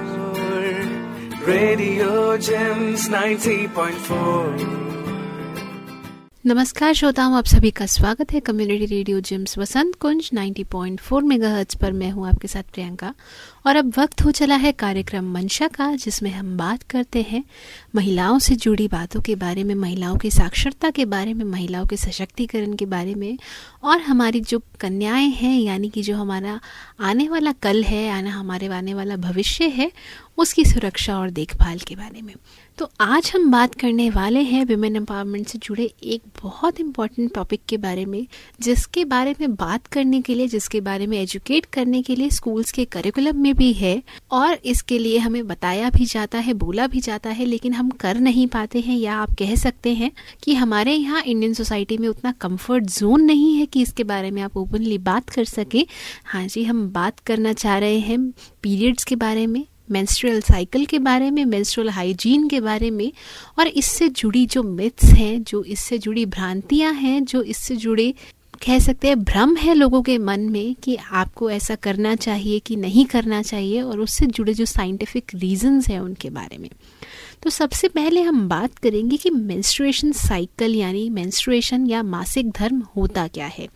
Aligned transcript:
Radio 1.47 2.37
James 2.37 3.09
90.4 3.09 4.92
नमस्कार 6.46 6.94
श्रोताओं, 6.94 7.34
आप 7.34 7.44
सभी 7.44 7.70
का 7.70 7.86
स्वागत 7.86 8.32
है 8.32 8.40
community 8.40 8.86
radio 8.86 9.20
JIMS 9.20 9.58
Vasant 9.58 9.94
Kunj 9.94 10.30
90.4 10.34 10.64
point 10.64 11.00
पर 11.74 11.92
मैं 11.92 12.10
हूँ 12.10 12.28
आपके 12.28 12.48
साथ 12.48 12.62
प्रियंका। 12.62 13.14
और 13.66 13.76
अब 13.76 13.92
वक्त 13.98 14.24
हो 14.24 14.30
चला 14.30 14.56
है 14.56 14.72
कार्यक्रम 14.72 15.24
मंशा 15.24 15.68
का, 15.68 15.96
जिसमें 15.96 16.30
हम 16.30 16.56
बात 16.56 16.82
करते 16.82 17.22
हैं 17.22 17.44
महिलाओं 17.94 18.38
से 18.38 18.56
जुड़ी 18.56 18.88
बातों 18.88 19.20
के 19.20 19.34
बारे 19.34 19.64
में, 19.64 19.74
महिलाओं 19.74 20.16
की 20.16 20.30
साक्षरता 20.30 20.90
के 20.90 21.04
बारे 21.04 21.34
में, 21.34 21.44
महिलाओं 21.44 21.86
के 21.86 21.96
सशक्तिकरण 21.96 22.72
के 22.72 22.86
बारे 22.86 23.14
में। 23.14 23.38
और 23.82 24.00
हमारी 24.00 24.40
जो 24.40 24.62
कन्याएँ 24.80 25.28
हैं, 25.28 25.60
यानी 25.60 25.88
कि 25.88 26.02
जो 26.02 26.16
हमारा 26.16 26.60
आने 27.00 27.28
वाला 27.28 27.52
कल 27.52 27.82
है, 27.82 28.10
आना, 28.10 28.30
हमारे 28.30 28.66
आने 28.66 28.94
वाला 28.94 29.16
भविष्य 29.16 29.64
है, 29.64 29.92
उसकी 30.38 30.64
सुरक्षा 30.64 31.18
और 31.18 31.30
देखभाल 31.30 31.78
के 31.78 31.96
बारे 31.96 32.22
में। 32.22 32.34
तो 32.78 32.88
आज 33.00 33.30
हम 33.34 33.50
बात 33.50 33.74
करने 33.74 34.08
वाले 34.10 34.40
हैं 34.40 34.64
विमेन 34.64 34.96
एम्पावरमेंट 34.96 35.46
से 35.46 35.58
जुड़े 35.58 35.84
एक 36.02 36.22
बहुत 36.42 36.80
इंपॉर्टेंट 36.80 37.32
टॉपिक 37.34 37.60
के 37.68 37.76
बारे 37.76 38.04
में, 38.04 38.26
जिसके 38.60 39.04
बारे 39.04 39.34
में 39.40 39.54
बात 39.54 39.86
करने 39.86 40.20
के 40.20 40.34
लिए, 40.34 40.48
जिसके 40.48 40.80
बारे 40.80 41.06
में 41.06 41.16
एजुकेट 41.18 41.66
करने 41.66 42.02
के 42.02 42.16
लिए 42.16 42.30
स्कूल्स 42.30 42.72
के 42.72 42.84
करिकुलम 42.84 43.36
में 43.36 43.54
भी 43.54 43.72
है। 43.72 44.02
और 44.30 44.58
इसके 44.64 44.98
लिए 44.98 45.18
हमें 45.18 45.46
बताया 45.46 45.90
भी 45.90 46.04
जाता 46.04 46.38
है, 46.38 46.54
बोला 46.54 46.86
भी 46.86 47.00
जाता 47.00 47.30
है, 47.30 47.44
लेकिन 47.44 47.72
हम 47.72 47.90
कर 47.90 48.18
नहीं 48.20 48.46
पाते 48.46 48.80
हैं, 48.80 48.96
या 48.96 49.16
आप 49.16 49.34
कह 49.38 49.54
सकते 49.54 49.94
हैं 49.94 50.10
कि 50.42 50.54
हमारे 50.54 50.94
यहाँ 50.94 51.22
इंडियन 51.22 51.54
सोसाइटी 51.54 51.98
में 51.98 52.08
उतना 52.08 52.32
कंफर्ट 52.32 52.84
जोन 52.84 53.22
नहीं 53.22 53.54
है 53.56 53.66
कि 53.66 53.82
इसके 53.82 54.04
बारे 54.04 54.30
में 54.30 54.42
आप 54.42 54.56
ओपनली 54.56 54.98
बात 54.98 55.30
कर 55.30 55.44
सकें। 55.44 55.84
हाँ 56.24 56.46
जी, 56.46 56.64
हम 56.64 56.88
बात 56.88 57.20
करना 57.20 57.52
चाह 57.52 57.78
रहे 57.78 57.98
हैं 57.98 58.20
पीरियड्स 58.62 59.04
के 59.04 59.16
बारे 59.16 59.46
में। 59.46 59.64
मेंस्ट्रुअल 59.90 60.40
साइकिल 60.40 60.86
के 60.86 60.98
बारे 60.98 61.30
में 61.30 61.44
मेंस्ट्रुअल 61.44 61.90
हाइजीन 61.90 62.48
के 62.48 62.60
बारे 62.60 62.90
में, 62.90 63.12
और 63.58 63.66
इससे 63.66 64.08
जुड़ी 64.08 64.46
जो 64.46 64.62
मिथ्स 64.62 65.04
हैं, 65.04 65.42
जो 65.42 65.64
इससे 65.64 65.98
जुड़ी 65.98 66.26
भ्रांतियाँ 66.26 66.92
हैं, 66.92 67.24
जो 67.24 67.42
इससे 67.42 67.76
जुड़े, 67.76 68.14
कह 68.66 68.78
सकते 68.78 69.08
हैं, 69.08 69.24
भ्रम 69.24 69.56
है 69.56 69.74
लोगों 69.74 70.02
के 70.02 70.18
मन 70.18 70.40
में 70.40 70.74
कि 70.74 70.96
आपको 70.96 71.50
ऐसा 71.50 71.74
करना 71.74 72.14
चाहिए 72.14 72.58
कि 72.58 72.76
नहीं 72.76 73.04
करना 73.04 73.42
चाहिए, 73.42 73.82
और 73.82 74.00
उससे 74.00 74.26
जुड़े 74.26 74.54
जो 74.54 74.64
साइंटिफिक 74.64 75.24
रीजंस 75.34 75.88
हैं 75.88 76.00
उनके 76.00 76.30
बारे 76.30 76.58
में। 76.58 76.70
तो 77.42 77.50
सबसे 77.50 77.88
पहले 77.88 78.22
हम 78.22 78.48
बात 78.48 78.78
करेंगे 78.78 79.16
कि 79.16 79.30
मेंस्ट्रुएशन 79.30 80.12
साइकिल 80.12 80.74
यानी 80.74 81.10
मेंस्ट्रुएशन 81.10 81.86
या 81.86 82.02
मासिक 82.02 82.50
धर्म 82.50 82.82
होता 82.96 83.26
क्या 83.28 83.46
है। 83.46 83.68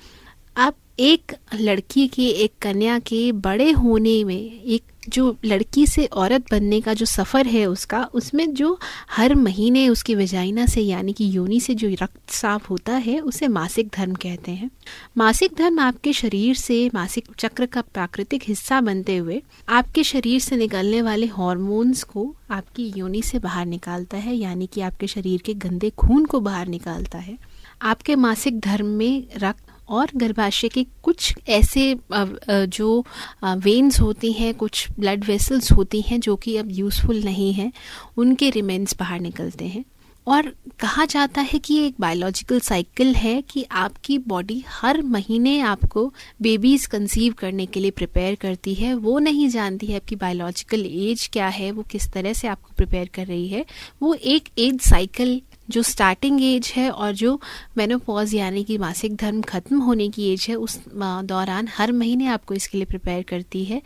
आप 0.56 0.76
एक 1.00 1.34
लड़की 1.54 2.06
के, 2.08 2.22
एक 2.22 2.52
कन्या 2.62 2.98
के 2.98 3.32
बड़े 3.32 3.70
होने 3.70 4.22
में, 4.24 4.62
एक 4.62 4.82
जो 5.08 5.36
लड़की 5.44 5.86
से 5.86 6.06
औरत 6.06 6.44
बनने 6.50 6.80
का 6.80 6.94
जो 6.94 7.06
सफ़र 7.06 7.46
है 7.46 7.66
उसका, 7.66 8.04
उसमें 8.04 8.54
जो 8.54 8.78
हर 9.10 9.34
महीने 9.34 9.88
उसकी 9.88 10.14
वजाइना 10.14 10.66
से, 10.66 10.80
यानी 10.80 11.12
कि 11.12 11.36
योनि 11.36 11.60
से 11.60 11.74
जो 11.74 11.88
रक्त 11.88 12.30
साफ़ 12.30 12.68
होता 12.68 12.92
है, 12.92 13.20
उसे 13.20 13.48
मासिक 13.48 13.88
धर्म 13.88 14.14
कहते 14.14 14.52
हैं। 14.52 14.70
मासिक 15.16 15.54
धर्म 15.58 15.78
आपके 15.78 16.12
शरीर 16.12 16.54
से, 16.54 16.90
मासिक 16.94 17.28
चक्र 17.38 17.66
का 17.66 17.80
प्राकृतिक 17.80 18.42
हिस्सा 18.46 18.80
बनते 18.80 19.16
हुए, 19.16 19.42
आपके 19.68 20.04
शरीर 20.04 20.40
से 20.40 20.56
निकलने 20.56 21.02
वाले 21.02 21.26
हॉर्मोन्स 21.26 22.02
को 22.02 22.36
आपकी 22.50 22.92
योनि 22.96 23.22
से 23.22 23.38
बाहर 23.38 23.66
निकालता 23.66 24.16
है, 24.16 24.34
यानी 24.34 24.66
कि 24.66 24.80
आपके 24.80 25.06
शरीर 25.06 25.42
के 25.44 25.54
गंदे 25.54 25.90
खून 25.90 26.24
को 26.24 26.40
बाहर 26.40 26.66
निकालता 26.66 27.18
है। 27.18 27.38
आपके 27.82 28.14
मासिक 28.14 28.60
धर्म 28.60 28.86
में 28.86 29.24
रक्त 29.36 29.67
और 29.88 30.10
गर्भाशय 30.16 30.68
के 30.68 30.86
कुछ 31.02 31.34
ऐसे 31.48 31.94
जो 32.12 33.04
वेन्स 33.44 34.00
होती 34.00 34.32
हैं, 34.32 34.54
कुछ 34.54 34.86
ब्लड 34.98 35.24
वेसल्स 35.24 35.70
होती 35.72 36.00
हैं, 36.00 36.20
जो 36.20 36.36
कि 36.36 36.56
अब 36.56 36.68
यूज़फुल 36.70 37.22
नहीं 37.24 37.52
हैं, 37.52 37.72
उनके 38.16 38.50
रिमेन्स 38.50 38.96
बाहर 38.98 39.20
निकलते 39.20 39.66
हैं। 39.66 39.84
और 40.26 40.52
कहा 40.80 41.04
जाता 41.04 41.40
है 41.42 41.58
कि 41.58 41.74
ये 41.74 41.86
एक 41.86 41.94
बायोलॉजिकल 42.00 42.58
साइकिल 42.60 43.14
है 43.14 43.40
कि 43.42 43.64
आपकी 43.72 44.18
बॉडी 44.18 44.62
हर 44.68 45.00
महीने 45.02 45.58
आपको 45.60 46.04
बेबीज 46.42 46.84
कंसीव 46.86 47.32
करने 47.32 47.66
के 47.66 47.80
लिए 47.80 47.90
प्रिपेयर 47.90 48.34
करती 48.34 48.74
है। 48.74 48.92
वो 48.96 49.18
नहीं 49.18 49.48
जानती 49.48 49.86
है 49.86 49.96
आपकी 49.96 50.16
बायोलॉजिकल 50.16 50.84
एज 50.86 51.28
क्या 51.32 51.48
है, 51.48 51.70
वो 51.70 51.82
किस 51.82 52.10
तरह 52.12 52.32
से 52.32 52.48
आपको 52.48 52.72
प्रिपेयर 52.76 53.10
कर 53.14 53.26
रही 53.26 53.48
है। 53.48 53.64
वो 54.02 54.14
एक 54.14 54.48
एज 54.58 54.80
साइकिल 54.80 55.40
जो 55.70 55.82
स्टार्टिंग 55.82 56.42
एज 56.42 56.72
है 56.76 56.90
और 56.90 57.12
जो 57.14 57.38
मेनोपॉज 57.78 58.34
यानी 58.34 58.64
कि 58.64 58.78
मासिक 58.78 59.14
धर्म 59.16 59.40
खत्म 59.42 59.80
होने 59.80 60.08
की 60.08 60.32
एज 60.32 60.46
है, 60.48 60.54
उस 60.56 60.78
दौरान 60.88 61.68
हर 61.76 61.92
महीने 61.92 62.26
आपको 62.28 62.54
इसके 62.54 62.78
लिए 62.78 62.86
प्रिपेयर 62.86 63.22
करती 63.22 63.64
है। 63.64 63.80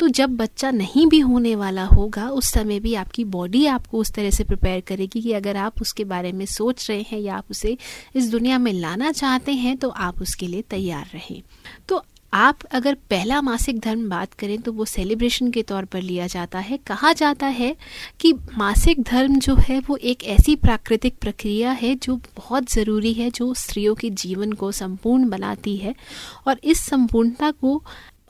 तो 0.00 0.08
जब 0.10 0.36
बच्चा 0.36 0.70
नहीं 0.70 1.06
भी 1.06 1.18
होने 1.20 1.54
वाला 1.56 1.84
होगा, 1.86 2.28
उस 2.28 2.52
समय 2.52 2.80
भी 2.80 2.94
आपकी 2.94 3.24
बॉडी 3.26 3.64
आपको 3.66 3.98
उस 3.98 4.12
तरह 4.12 4.30
से 4.30 4.44
प्रिपेयर 4.44 4.80
करेगी 4.80 5.22
कि 5.22 5.32
अगर 5.32 5.56
आप 5.56 5.80
उसके 5.80 6.04
बारे 6.06 6.32
में 6.32 6.46
सोच 6.46 6.88
रहे 6.90 7.02
हैं 7.02 7.20
या 7.20 7.34
आप 7.34 7.50
उसे 7.50 7.76
इस 8.16 8.30
दुनिया 8.30 8.58
में 8.58 8.72
लाना 8.72 9.12
चाहते 9.12 9.52
हैं 9.54 9.76
तो 9.76 9.88
आप 9.88 10.22
उसके 10.22 10.46
लिए 10.46 10.62
तैयार 10.70 11.06
रहें। 11.14 11.42
तो 11.88 12.02
आप 12.34 12.64
अगर 12.72 12.94
पहला 13.10 13.40
मासिक 13.42 13.78
धर्म 13.80 14.08
बात 14.08 14.32
करें 14.34 14.58
तो 14.58 14.72
वो 14.72 14.84
सेलिब्रेशन 14.84 15.50
के 15.50 15.62
तौर 15.62 15.84
पर 15.84 16.02
लिया 16.02 16.26
जाता 16.26 16.58
है। 16.58 16.76
कहा 16.86 17.12
जाता 17.12 17.46
है 17.46 17.74
कि 18.20 18.32
मासिक 18.58 19.02
धर्म 19.02 19.38
जो 19.38 19.54
है 19.58 19.78
वो 19.80 19.96
एक 19.96 20.24
ऐसी 20.24 20.56
प्राकृतिक 20.56 21.18
प्रक्रिया 21.20 21.72
है 21.72 21.94
जो 21.96 22.16
बहुत 22.36 22.70
ज़रूरी 22.70 23.12
है, 23.12 23.30
जो 23.30 23.52
स्त्रियों 23.54 23.94
के 23.94 24.10
जीवन 24.10 24.52
को 24.52 24.72
संपूर्ण 24.72 25.28
बनाती 25.28 25.76
है 25.76 25.94
और 26.46 26.60
इस 26.64 26.80
संपूर्णता 26.80 27.50
को 27.50 27.82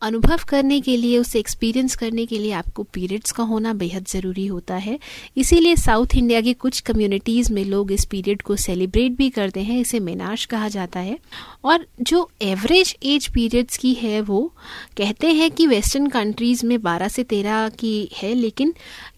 अनुभव 0.05 0.41
करने 0.49 0.81
के 0.81 0.97
लिए, 0.97 1.19
उसे 1.19 1.39
एक्सपीरियंस 1.39 1.97
करने 1.97 2.27
के 2.27 2.39
लिए 2.39 2.53
आपको 2.53 2.83
पीरियड्स 2.83 3.33
का 3.33 3.43
होना 3.43 3.73
बेहद 3.73 4.07
ज़रूरी 4.07 4.47
होता 4.47 4.75
है। 4.75 4.99
इसीलिए 5.37 5.77
साउथ 5.77 6.07
इंडिया 6.17 6.41
के 6.41 6.53
कुछ 6.53 6.81
कम्युनिटीज़ 6.81 7.53
में 7.53 7.65
लोग 7.65 7.93
इस 7.93 8.05
पीरियड 8.05 8.43
को 8.43 8.57
सेलिब्रेट 8.57 9.13
भी 9.13 9.31
करते 9.31 9.61
हैं, 9.61 9.81
इसे 9.81 10.01
मेनाश 10.01 10.45
कहा 10.45 10.69
जाता 10.69 11.01
है। 11.01 11.19
और 11.65 11.87
जो 12.01 12.31
एवरेज 12.43 12.97
एज 13.05 13.29
पीरियड्स 13.29 13.77
की 13.77 13.95
है 13.95 14.21
वो, 14.21 14.53
कहते 14.97 15.33
हैं 15.33 15.51
कि 15.51 15.67
वेस्टर्न 15.67 16.07
कंट्रीज़ 16.07 16.67
में 16.67 16.83
12 16.83 17.09
से 17.09 17.25
13 17.25 17.69
की 17.69 18.09
है, 18.23 18.35
लेकिन 18.35 18.75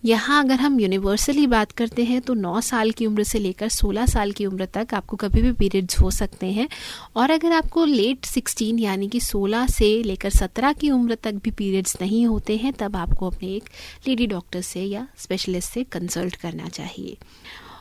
यहाँ 0.07 0.43
अगर 0.45 0.55
हम 0.55 0.79
यूनिवर्सली 0.81 1.47
बात 1.47 1.73
करते 1.73 2.05
हैं 2.05 2.21
तो 2.21 2.35
9 2.35 2.61
साल 2.61 2.91
की 2.91 3.07
उम्र 3.07 3.23
से 3.23 3.39
लेकर 3.39 3.69
16 3.69 4.07
साल 4.07 4.33
की 4.33 4.47
उम्र 4.47 4.67
तक 4.67 4.95
आपको 4.95 5.17
कभी 5.17 5.43
भी 5.43 5.53
पीरियड्स 5.53 5.99
हो 6.01 6.11
सकते 6.11 6.47
हैं। 6.47 6.69
और 7.17 7.31
अगर 7.31 7.53
आपको 7.53 7.85
लेट 7.85 8.27
16 8.27 8.81
यानी 8.81 9.09
कि 9.09 9.21
16 9.21 9.67
से 9.67 9.91
लेकर 10.03 10.31
17 10.31 10.73
की 10.73 10.91
उम्र 10.91 11.15
तक 11.15 11.35
भी 11.35 11.51
पीरियड्स 11.51 11.97
नहीं 12.01 12.27
होते 12.27 12.57
हैं, 12.57 12.73
तब 12.73 12.97
आपको 12.97 13.31
अपने 13.31 13.49
एक 13.49 13.71
लेडी 14.09 14.27
डॉक्टर 14.27 14.61
से 14.61 14.85
या 14.85 15.07
स्पेशलिस्ट 15.19 15.73
से 15.73 15.85
कंसल्ट 15.85 16.37
करना 16.37 16.69
चाहिए। 16.69 17.17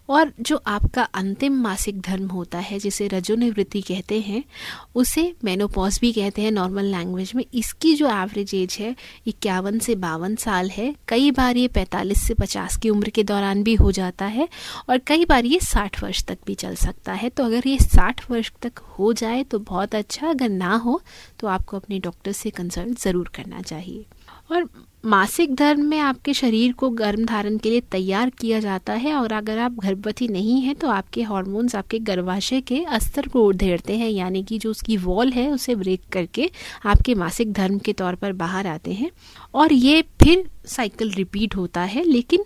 और 0.09 0.31
जो 0.41 0.57
आपका 0.67 1.03
अंतिम 1.16 1.53
मासिक 1.61 1.99
धर्म 2.01 2.27
होता 2.27 2.59
है, 2.59 2.79
जिसे 2.79 3.07
रजोनिवृत्ति 3.07 3.81
कहते 3.81 4.19
हैं, 4.21 4.43
उसे 4.95 5.33
मेनोपॉज 5.43 5.97
भी 6.01 6.11
कहते 6.13 6.41
हैं 6.41 6.51
नॉर्मल 6.51 6.85
लैंग्वेज 6.88 7.31
में। 7.35 7.43
इसकी 7.53 7.93
जो 7.95 8.07
एवरेज 8.07 8.53
एज 8.55 8.77
है, 8.79 8.95
इक्यावन 9.27 9.79
से 9.79 9.95
बावन 9.97 10.35
साल 10.38 10.69
है। 10.69 10.93
कई 11.07 11.31
बार 11.31 11.57
ये 11.57 11.67
पैंतालीस 11.69 12.21
से 12.21 12.33
पचास 12.33 12.77
की 12.77 12.89
उम्र 12.89 13.09
के 13.09 13.23
दौरान 13.25 13.63
भी 13.63 13.75
हो 13.75 13.91
जाता 13.91 14.25
है 14.27 14.47
और 14.89 14.97
कई 15.07 15.25
बार 15.25 15.45
ये 15.45 15.59
साठ 15.61 16.01
वर्ष 16.03 16.23
तक 16.23 16.37
भी 16.47 16.55
चल 16.55 16.75
सकता 16.77 17.13
है। 17.13 17.29
तो 17.29 17.43
अगर 17.43 17.67
ये 17.67 17.77
साठ 17.79 18.29
वर्ष 18.31 18.51
तक 18.61 18.79
हो 18.99 19.13
जाए 19.13 19.43
तो 19.43 19.59
बहुत 19.61 19.95
अच्छा 19.95 20.27
अगर 20.29 20.49
ना 20.49 20.75
हो 20.77 21.01
तो 21.39 21.47
आपको 21.47 21.77
अपने 21.77 21.99
डॉक्टर 21.99 22.31
से 22.33 22.49
कंसल्ट 22.51 22.99
ज़रूर 22.99 23.31
करना 23.35 23.61
चाहिए। 23.61 24.05
और 24.51 24.69
मासिक 25.05 25.53
धर्म 25.55 25.83
में 25.85 25.97
आपके 25.99 26.33
शरीर 26.33 26.71
को 26.73 26.89
गर्म 26.89 27.25
धारण 27.25 27.57
के 27.57 27.69
लिए 27.69 27.81
तैयार 27.81 28.29
किया 28.29 28.59
जाता 28.59 28.93
है 28.93 29.13
और 29.16 29.31
अगर 29.31 29.57
आप 29.57 29.71
गर्भवती 29.79 30.27
नहीं 30.27 30.61
हैं 30.61 30.75
तो 30.75 30.88
आपके 30.89 31.23
हार्मोन्स 31.23 31.75
आपके 31.75 31.99
गर्भाशय 31.99 32.61
के 32.61 32.79
अस्तर 32.79 33.27
को 33.27 33.46
उधेड़ते 33.46 33.97
हैं, 33.97 34.09
यानी 34.09 34.43
कि 34.43 34.57
जो 34.59 34.72
उसकी 34.72 34.97
वॉल 34.97 35.31
है, 35.31 35.49
उसे 35.52 35.75
ब्रेक 35.75 36.02
करके 36.11 36.49
आपके 36.85 37.16
मासिक 37.16 37.53
धर्म 37.53 37.78
के 37.78 37.93
तौर 37.93 38.16
पर 38.16 38.34
बाहर 38.34 38.67
आते 38.67 38.93
हैं। 38.93 39.11
और 39.53 39.73
ये 39.73 40.02
फिर 40.23 40.49
साइकिल 40.67 41.11
रिपीट 41.11 41.55
होता 41.55 41.81
है, 41.81 42.03
लेकिन 42.03 42.46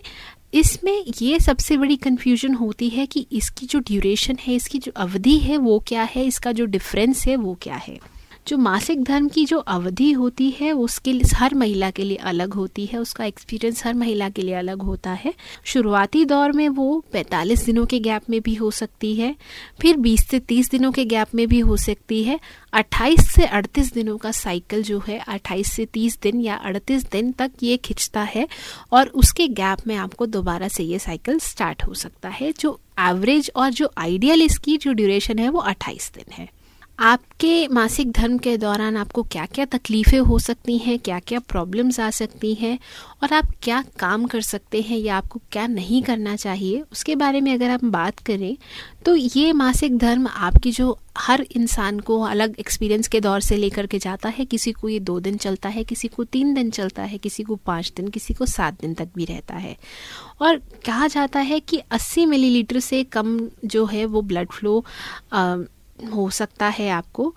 इसमें 0.54 1.04
ये 1.22 1.40
सबसे 1.40 1.76
बड़ी 1.76 1.96
कन्फ्यूज़न 1.96 2.54
होती 2.54 2.88
है 2.88 3.06
कि 3.06 3.26
इसकी 3.32 3.66
जो 3.66 3.78
ड्यूरेशन 3.78 4.36
है, 4.40 4.54
इसकी 4.54 4.78
जो 4.78 4.92
अवधि 4.96 5.38
है, 5.38 5.56
वो 5.56 5.82
क्या 5.86 6.02
है? 6.02 6.24
इसका 6.24 6.52
जो 6.52 6.64
डिफरेंस 6.66 7.26
है, 7.26 7.36
वो 7.36 7.58
क्या 7.62 7.76
है? 7.76 7.98
जो 8.46 8.56
मासिक 8.56 9.02
धर्म 9.04 9.28
की 9.28 9.44
जो 9.44 9.58
अवधि 9.58 10.12
होती 10.12 10.50
है, 10.50 10.72
उसके 10.72 11.10
हर 11.10 11.54
महिला 11.54 11.90
के 11.90 12.04
लिए 12.04 12.16
अलग 12.16 12.54
होती 12.54 12.86
है, 12.86 12.98
उसका 12.98 13.24
एक्सपीरियंस 13.24 13.84
हर 13.86 13.94
महिला 13.94 14.28
के 14.28 14.42
लिए 14.42 14.54
अलग 14.54 14.82
होता 14.82 15.10
है। 15.10 15.34
शुरुआती 15.64 16.24
दौर 16.24 16.52
में 16.52 16.68
वो 16.68 17.04
45 17.12 17.64
दिनों 17.66 17.86
के 17.86 17.98
गैप 17.98 18.30
में 18.30 18.40
भी 18.40 18.54
हो 18.54 18.70
सकती 18.70 19.14
है, 19.14 19.36
फिर 19.80 19.96
20 19.96 20.26
से 20.28 20.40
30 20.40 20.70
दिनों 20.70 20.92
के 20.92 21.04
गैप 21.04 21.34
में 21.34 21.48
भी 21.48 21.60
हो 21.60 21.76
सकती 21.76 22.22
है। 22.24 22.40
28 22.72 23.30
से 23.30 23.46
38 23.46 23.92
दिनों 23.94 24.16
का 24.18 24.30
साइकिल 24.30 24.82
जो 24.82 25.02
है 25.08 25.18
28 25.28 25.72
से 25.72 25.86
30 25.86 26.20
दिन 26.22 26.40
या 26.40 26.60
38 26.64 27.10
दिन 27.12 27.32
तक 27.32 27.50
ये 27.62 27.76
खिंचता 27.76 28.22
है 28.22 28.48
और 28.92 29.08
उसके 29.08 29.48
गैप 29.48 29.86
में 29.86 29.96
आपको 29.96 30.26
दोबारा 30.26 30.68
से 30.68 30.84
ये 30.84 30.98
साइकिल 30.98 31.38
स्टार्ट 31.38 31.82
हो 31.86 31.94
सकता 31.94 32.28
है, 32.28 32.52
जो 32.60 32.80
एवरेज 33.00 33.50
और 33.56 33.70
जो 33.70 33.90
आइडियल 33.98 34.42
इसकी 34.42 34.76
जो 34.76 34.92
ड्यूरेशन 34.92 35.38
है, 35.38 35.48
वो 35.48 35.60
28 35.60 36.12
दिन 36.14 36.32
है। 36.32 36.59
आपके 37.00 37.66
मासिक 37.68 38.10
धर्म 38.12 38.36
के 38.38 38.56
दौरान 38.56 38.96
आपको 38.96 39.22
क्या 39.22 39.44
क्या 39.46 39.64
तकलीफ़ें 39.64 40.18
हो 40.20 40.38
सकती 40.38 40.76
हैं 40.78 40.98
क्या 40.98 41.18
क्या 41.18 41.38
प्रॉब्लम्स 41.40 42.00
आ 42.00 42.08
सकती 42.10 42.52
हैं 42.54 42.78
और 43.22 43.32
आप 43.34 43.52
क्या 43.62 43.82
काम 43.98 44.26
कर 44.26 44.40
सकते 44.40 44.80
हैं 44.80 44.98
या 44.98 45.16
आपको 45.16 45.40
क्या 45.52 45.66
नहीं 45.66 46.02
करना 46.02 46.34
चाहिए, 46.36 46.82
उसके 46.92 47.16
बारे 47.16 47.40
में 47.40 47.52
अगर 47.54 47.70
हम 47.70 47.90
बात 47.90 48.18
करें 48.18 48.56
तो 49.04 49.14
ये 49.16 49.52
मासिक 49.52 49.96
धर्म 49.98 50.26
आपकी 50.28 50.72
जो 50.72 50.98
हर 51.18 51.46
इंसान 51.50 52.00
को 52.00 52.20
अलग 52.22 52.54
एक्सपीरियंस 52.58 53.08
के 53.08 53.20
दौर 53.20 53.40
से 53.40 53.56
लेकर 53.56 53.86
के 53.86 53.98
जाता 53.98 54.28
है, 54.28 54.44
किसी 54.44 54.72
को 54.72 54.88
ये 54.88 55.00
दो 55.00 55.18
दिन 55.20 55.36
चलता 55.36 55.68
है, 55.68 55.84
किसी 55.84 56.08
को 56.08 56.24
तीन 56.24 56.54
दिन 56.54 56.70
चलता 56.70 57.02
है, 57.02 57.18
किसी 57.18 57.42
को 57.42 57.56
पाँच 57.56 57.92
दिन, 57.96 58.08
किसी 58.08 58.34
को 58.34 58.46
सात 58.46 58.80
दिन 58.80 58.94
तक 58.94 59.08
भी 59.16 59.24
रहता 59.24 59.54
है। 59.54 59.76
और 60.40 60.56
कहा 60.86 61.06
जाता 61.06 61.40
है 61.40 61.60
कि 61.60 61.82
80 61.92 62.26
मिलीलीटर 62.26 62.80
से 62.80 63.02
कम 63.04 63.38
जो 63.64 63.84
है 63.86 64.04
वो 64.06 64.22
ब्लड 64.22 64.50
फ्लो 64.50 64.84
हो 66.06 66.28
सकता 66.32 66.68
है 66.68 66.88
आपको। 66.90 67.34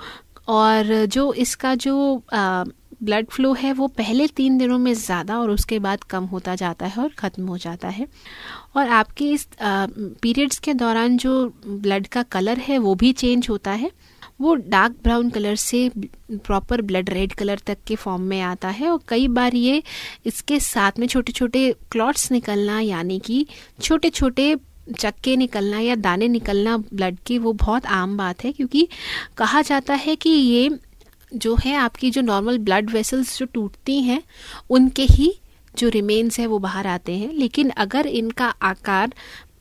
और 0.49 1.05
जो 1.07 1.31
इसका 1.35 1.73
जो 1.77 2.21
ब्लड 2.33 3.25
फ्लो 3.27 3.51
है, 3.53 3.71
वो 3.73 3.87
पहले 3.89 4.27
तीन 4.29 4.57
दिनों 4.57 4.77
में 4.77 4.93
ज़्यादा 4.93 5.39
और 5.39 5.49
उसके 5.49 5.79
बाद 5.79 6.03
कम 6.05 6.25
होता 6.25 6.55
जाता 6.55 6.85
है 6.85 7.03
और 7.03 7.09
ख़त्म 7.19 7.47
हो 7.47 7.57
जाता 7.57 7.87
है। 7.89 8.07
और 8.75 8.87
आपके 8.89 9.29
इस 9.31 9.47
पीरियड्स 9.61 10.59
के 10.59 10.73
दौरान 10.75 11.17
जो 11.17 11.33
ब्लड 11.67 12.07
का 12.07 12.23
कलर 12.25 12.57
है, 12.59 12.77
वो 12.77 12.95
भी 12.95 13.11
चेंज 13.13 13.49
होता 13.49 13.71
है। 13.73 13.91
वो 14.41 14.53
डार्क 14.55 14.95
ब्राउन 15.03 15.29
कलर 15.29 15.55
से 15.55 15.89
प्रॉपर 16.31 16.81
ब्लड 16.81 17.09
रेड 17.09 17.33
कलर 17.33 17.59
तक 17.65 17.77
के 17.87 17.95
फॉर्म 17.95 18.21
में 18.21 18.39
आता 18.41 18.69
है 18.69 18.89
और 18.89 18.99
कई 19.07 19.27
बार 19.29 19.55
ये 19.55 19.81
इसके 20.25 20.59
साथ 20.61 20.99
में 20.99 21.07
छोटे 21.07 21.31
छोटे 21.31 21.71
क्लॉट्स 21.91 22.31
निकलना, 22.31 22.79
यानी 22.79 23.19
कि 23.19 23.45
छोटे 23.81 24.09
छोटे 24.09 24.55
चक्के 24.99 25.35
निकलना 25.37 25.79
या 25.79 25.95
दाने 25.95 26.27
निकलना 26.27 26.77
ब्लड 26.77 27.17
के 27.25 27.37
वो 27.37 27.53
बहुत 27.53 27.85
आम 27.85 28.17
बात 28.17 28.43
है, 28.43 28.51
क्योंकि 28.51 28.87
कहा 29.37 29.61
जाता 29.61 29.93
है 29.93 30.15
कि 30.15 30.29
ये 30.29 30.69
जो 31.35 31.55
है 31.55 31.75
आपकी 31.75 32.09
जो 32.11 32.21
नॉर्मल 32.21 32.57
ब्लड 32.57 32.89
वेसल्स 32.89 33.37
जो 33.39 33.45
टूटती 33.45 34.01
हैं, 34.01 34.21
उनके 34.69 35.03
ही 35.03 35.33
जो 35.77 35.89
रिमेन्स 35.89 36.39
है 36.39 36.47
वो 36.47 36.59
बाहर 36.59 36.87
आते 36.87 37.13
हैं। 37.13 37.31
लेकिन 37.33 37.69
अगर 37.69 38.07
इनका 38.07 38.47
आकार 38.61 39.13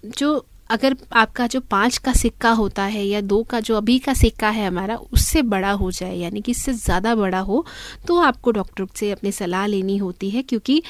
जो 0.06 0.46
अगर 0.72 0.96
आपका 1.14 1.46
जो 1.46 1.60
पाँच 1.70 1.96
का 1.98 2.12
सिक्का 2.14 2.50
होता 2.52 2.82
है 2.84 3.04
या 3.04 3.20
दो 3.22 3.42
का 3.44 3.60
जो 3.60 3.76
अभी 3.76 3.98
का 3.98 4.14
सिक्का 4.14 4.48
है 4.50 4.66
हमारा, 4.66 4.96
उससे 4.96 5.42
बड़ा 5.44 5.70
हो 5.72 5.90
जाए, 5.92 6.14
यानी 6.16 6.40
कि 6.40 6.50
इससे 6.50 6.72
ज़्यादा 6.74 7.14
बड़ा 7.14 7.38
हो 7.40 7.64
तो 8.06 8.20
आपको 8.20 8.50
डॉक्टर 8.52 8.86
से 8.94 9.10
अपनी 9.10 9.32
सलाह 9.32 9.66
लेनी 9.66 9.96
होती 9.98 10.30
है, 10.30 10.42
क्योंकि 10.42 10.82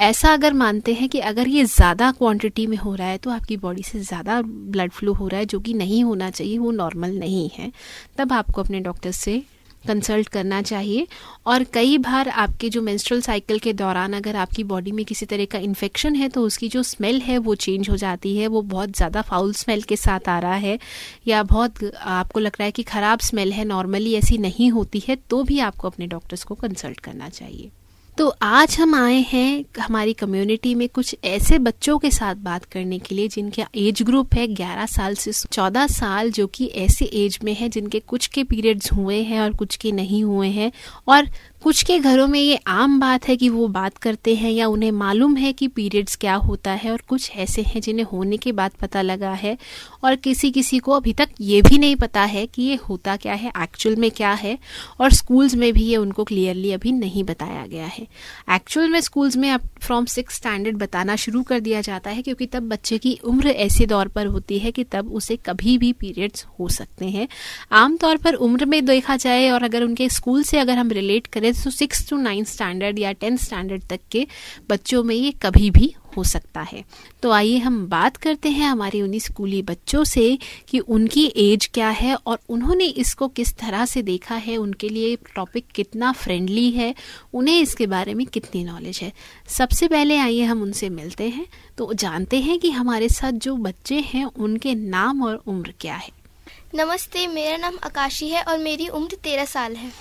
ऐसा 0.00 0.32
अगर 0.32 0.52
मानते 0.54 0.94
हैं 0.94 1.08
कि 1.08 1.18
अगर 1.22 1.48
ये 1.48 1.64
ज़्यादा 1.66 2.10
क्वांटिटी 2.12 2.66
में 2.66 2.76
हो 2.76 2.94
रहा 2.94 3.08
है 3.08 3.18
तो 3.18 3.30
आपकी 3.30 3.56
बॉडी 3.56 3.82
से 3.82 4.00
ज़्यादा 4.00 4.40
ब्लड 4.42 4.90
फ्लो 4.92 5.12
हो 5.14 5.28
रहा 5.28 5.40
है, 5.40 5.46
जो 5.46 5.60
कि 5.60 5.74
नहीं 5.74 6.02
होना 6.04 6.30
चाहिए, 6.30 6.58
वो 6.58 6.70
नॉर्मल 6.72 7.18
नहीं 7.18 7.48
है। 7.54 7.70
तब 8.18 8.32
आपको 8.32 8.62
अपने 8.62 8.80
डॉक्टर 8.80 9.12
से 9.14 9.42
कंसल्ट 9.86 10.28
करना 10.28 10.60
चाहिए। 10.62 11.06
और 11.46 11.64
कई 11.74 11.96
बार 12.00 12.28
आपके 12.28 12.68
जो 12.68 12.82
मेंस्ट्रुअल 12.82 13.20
साइकिल 13.22 13.58
के 13.58 13.72
दौरान 13.74 14.12
अगर 14.12 14.36
आपकी 14.36 14.64
बॉडी 14.66 14.92
में 14.92 15.04
किसी 15.04 15.26
तरह 15.26 15.44
का 15.44 15.58
इन्फेक्शन 15.60 16.14
है 16.14 16.28
तो 16.28 16.42
उसकी 16.42 16.68
जो 16.68 16.82
स्मेल 16.84 17.20
है, 17.20 17.38
वो 17.38 17.54
चेंज 17.56 17.90
हो 17.90 17.96
जाती 17.96 18.36
है। 18.36 18.46
वो 18.48 18.62
बहुत 18.64 18.96
ज़्यादा 18.96 19.22
फाउल 19.22 19.52
स्मेल 19.54 19.82
के 19.84 19.96
साथ 19.98 20.28
आ 20.28 20.38
रहा 20.38 20.54
है 20.56 20.78
या 21.26 21.42
बहुत 21.44 21.84
आपको 21.94 22.40
लग 22.40 22.52
रहा 22.52 22.64
है 22.64 22.72
कि 22.72 22.82
ख़राब 22.84 23.20
स्मेल 23.22 23.52
है 23.52 23.64
नॉर्मली 23.66 24.14
ऐसी 24.14 24.38
नहीं 24.40 24.70
होती 24.70 25.02
है 25.08 25.16
तो 25.30 25.42
भी 25.44 25.58
आपको 25.60 25.88
अपने 25.88 26.06
डॉक्टर्स 26.08 26.44
को 26.44 26.54
कंसल्ट 26.56 27.00
करना 27.00 27.28
चाहिए। 27.30 27.70
तो 28.18 28.28
आज 28.42 28.76
हम 28.80 28.94
आए 28.94 29.20
हैं 29.20 29.64
हमारी 29.80 30.12
कम्युनिटी 30.12 30.74
में 30.74 30.88
कुछ 30.88 31.16
ऐसे 31.24 31.58
बच्चों 31.58 31.98
के 31.98 32.10
साथ 32.10 32.34
बात 32.34 32.64
करने 32.64 32.98
के 32.98 33.14
लिए, 33.14 33.28
जिनके 33.28 33.62
एज 33.74 34.02
ग्रुप 34.02 34.34
है 34.34 34.46
11 34.46 34.86
साल 34.86 35.14
से 35.14 35.32
14 35.32 35.86
साल, 35.86 36.30
जो 36.30 36.46
कि 36.46 36.66
ऐसे 36.66 37.04
एज 37.04 37.38
में 37.44 37.54
है, 37.54 37.68
जिनके 37.68 38.00
कुछ 38.00 38.26
के 38.26 38.44
पीरियड्स 38.44 38.92
हुए 38.92 39.22
हैं 39.22 39.40
और 39.40 39.52
कुछ 39.52 39.76
के 39.76 39.92
नहीं 39.92 40.24
हुए 40.24 40.48
हैं। 40.48 40.72
और 41.08 41.28
कुछ 41.66 41.82
के 41.82 41.98
घरों 41.98 42.26
में 42.26 42.40
ये 42.40 42.58
आम 42.66 43.00
बात 43.00 43.26
है 43.28 43.36
कि 43.36 43.48
वो 43.48 43.68
बात 43.68 43.96
करते 43.98 44.34
हैं 44.34 44.50
या 44.50 44.66
उन्हें 44.66 44.90
मालूम 44.90 45.36
है 45.36 45.52
कि 45.52 45.68
पीरियड्स 45.68 46.16
क्या 46.16 46.34
होता 46.34 46.70
है 46.70 46.90
और 46.90 47.00
कुछ 47.08 47.30
ऐसे 47.36 47.62
हैं 47.62 47.80
जिन्हें 47.80 48.06
होने 48.06 48.36
के 48.36 48.52
बाद 48.52 48.72
पता 48.80 49.02
लगा 49.02 49.30
है। 49.30 49.58
और 50.04 50.16
किसी 50.16 50.50
किसी 50.50 50.78
को 50.78 50.92
अभी 50.92 51.12
तक 51.12 51.28
ये 51.40 51.62
भी 51.62 51.78
नहीं 51.78 51.96
पता 51.96 52.22
है 52.22 52.46
कि 52.46 52.62
ये 52.62 52.74
होता 52.74 53.16
क्या 53.16 53.34
है 53.34 53.52
एक्चुअल 53.62 53.96
में 53.96 54.10
क्या 54.10 54.32
है 54.32 54.58
और 55.00 55.12
स्कूल्स 55.12 55.54
में 55.54 55.72
भी 55.72 55.82
ये 55.82 55.96
उनको 55.96 56.24
क्लियरली 56.24 56.70
अभी 56.72 56.92
नहीं 56.92 57.24
बताया 57.24 57.66
गया 57.66 57.86
है। 57.86 58.06
एक्चुअल 58.54 58.88
में 58.88 59.00
स्कूल्स 59.00 59.36
में 59.36 59.50
अब 59.50 59.68
फ्रॉम 59.82 60.04
सिक्स 60.04 60.34
स्टैंडर्ड 60.34 60.76
बताना 60.76 61.16
शुरू 61.16 61.42
कर 61.42 61.60
दिया 61.60 61.80
जाता 61.80 62.10
है 62.10 62.22
क्योंकि 62.22 62.46
तब 62.46 62.68
बच्चे 62.68 62.98
की 62.98 63.18
उम्र 63.24 63.48
ऐसे 63.48 63.86
दौर 63.86 64.08
पर 64.08 64.26
होती 64.26 64.58
है 64.58 64.72
कि 64.72 64.84
तब 64.84 65.12
उसे 65.12 65.36
कभी 65.36 65.76
भी 65.78 65.92
पीरियड्स 65.92 66.46
हो 66.60 66.68
सकते 66.68 67.06
हैं। 67.06 67.28
आमतौर 67.72 68.16
पर 68.16 68.34
उम्र 68.34 68.64
में 68.64 68.84
देखा 68.86 69.16
जाए 69.16 69.50
और 69.50 69.62
अगर 69.62 69.82
उनके 69.82 70.08
स्कूल 70.08 70.42
से 70.42 70.58
अगर 70.58 70.78
हम 70.78 70.90
रिलेट 70.90 71.26
करें 71.26 71.52
तो 71.64 71.70
सिक्स 71.70 72.08
टू 72.08 72.16
नाइन्थ 72.16 72.48
स्टैंडर्ड 72.48 72.98
या 72.98 73.12
टेंथ 73.12 73.38
स्टैंडर्ड 73.38 73.82
तक 73.82 74.00
के 74.12 74.26
बच्चों 74.70 75.02
में 75.04 75.14
ये 75.14 75.30
कभी 75.32 75.70
भी 75.70 75.94
हो 76.16 76.24
सकता 76.24 76.60
है। 76.60 76.84
तो 77.22 77.30
आइए 77.30 77.58
हम 77.58 77.86
बात 77.86 78.16
करते 78.16 78.48
हैं 78.48 78.68
हमारे 78.68 79.02
उन्हीं 79.02 79.20
स्कूली 79.20 79.62
बच्चों 79.62 80.04
से 80.04 80.38
कि 80.68 80.78
उनकी 80.78 81.24
एज 81.36 81.66
क्या 81.74 81.88
है 81.88 82.14
और 82.14 82.38
उन्होंने 82.48 82.84
इसको 82.84 83.28
किस 83.28 83.54
तरह 83.54 83.84
से 83.84 84.02
देखा 84.02 84.34
है, 84.34 84.56
उनके 84.56 84.88
लिए 84.88 85.16
टॉपिक 85.16 85.66
कितना 85.74 86.12
फ्रेंडली 86.12 86.70
है, 86.70 86.94
उन्हें 87.34 87.60
इसके 87.60 87.86
बारे 87.86 88.14
में 88.14 88.26
कितनी 88.26 88.64
नॉलेज 88.64 89.00
है। 89.02 89.12
सबसे 89.48 89.88
पहले 89.88 90.16
आइए 90.16 90.42
हम 90.42 90.62
उनसे 90.62 90.88
मिलते 90.88 91.28
हैं। 91.28 91.46
तो 91.78 91.92
जानते 91.92 92.40
हैं 92.40 92.58
कि 92.58 92.70
हमारे 92.70 93.08
साथ 93.08 93.32
जो 93.32 93.56
बच्चे 93.56 94.00
हैं, 94.00 94.24
उनके 94.24 94.74
नाम 94.74 95.22
और 95.22 95.42
उम्र 95.46 95.74
क्या 95.80 95.94
है। 95.94 96.26
नमस्ते, 96.74 97.26
मेरा 97.26 97.56
नाम 97.56 97.78
आकाशी 97.84 98.28
है 98.28 98.42
और 98.42 98.58
मेरी 98.58 98.88
उम्र 98.88 99.16
तेरह 99.22 99.44
साल 99.44 99.76
है। 99.76 99.92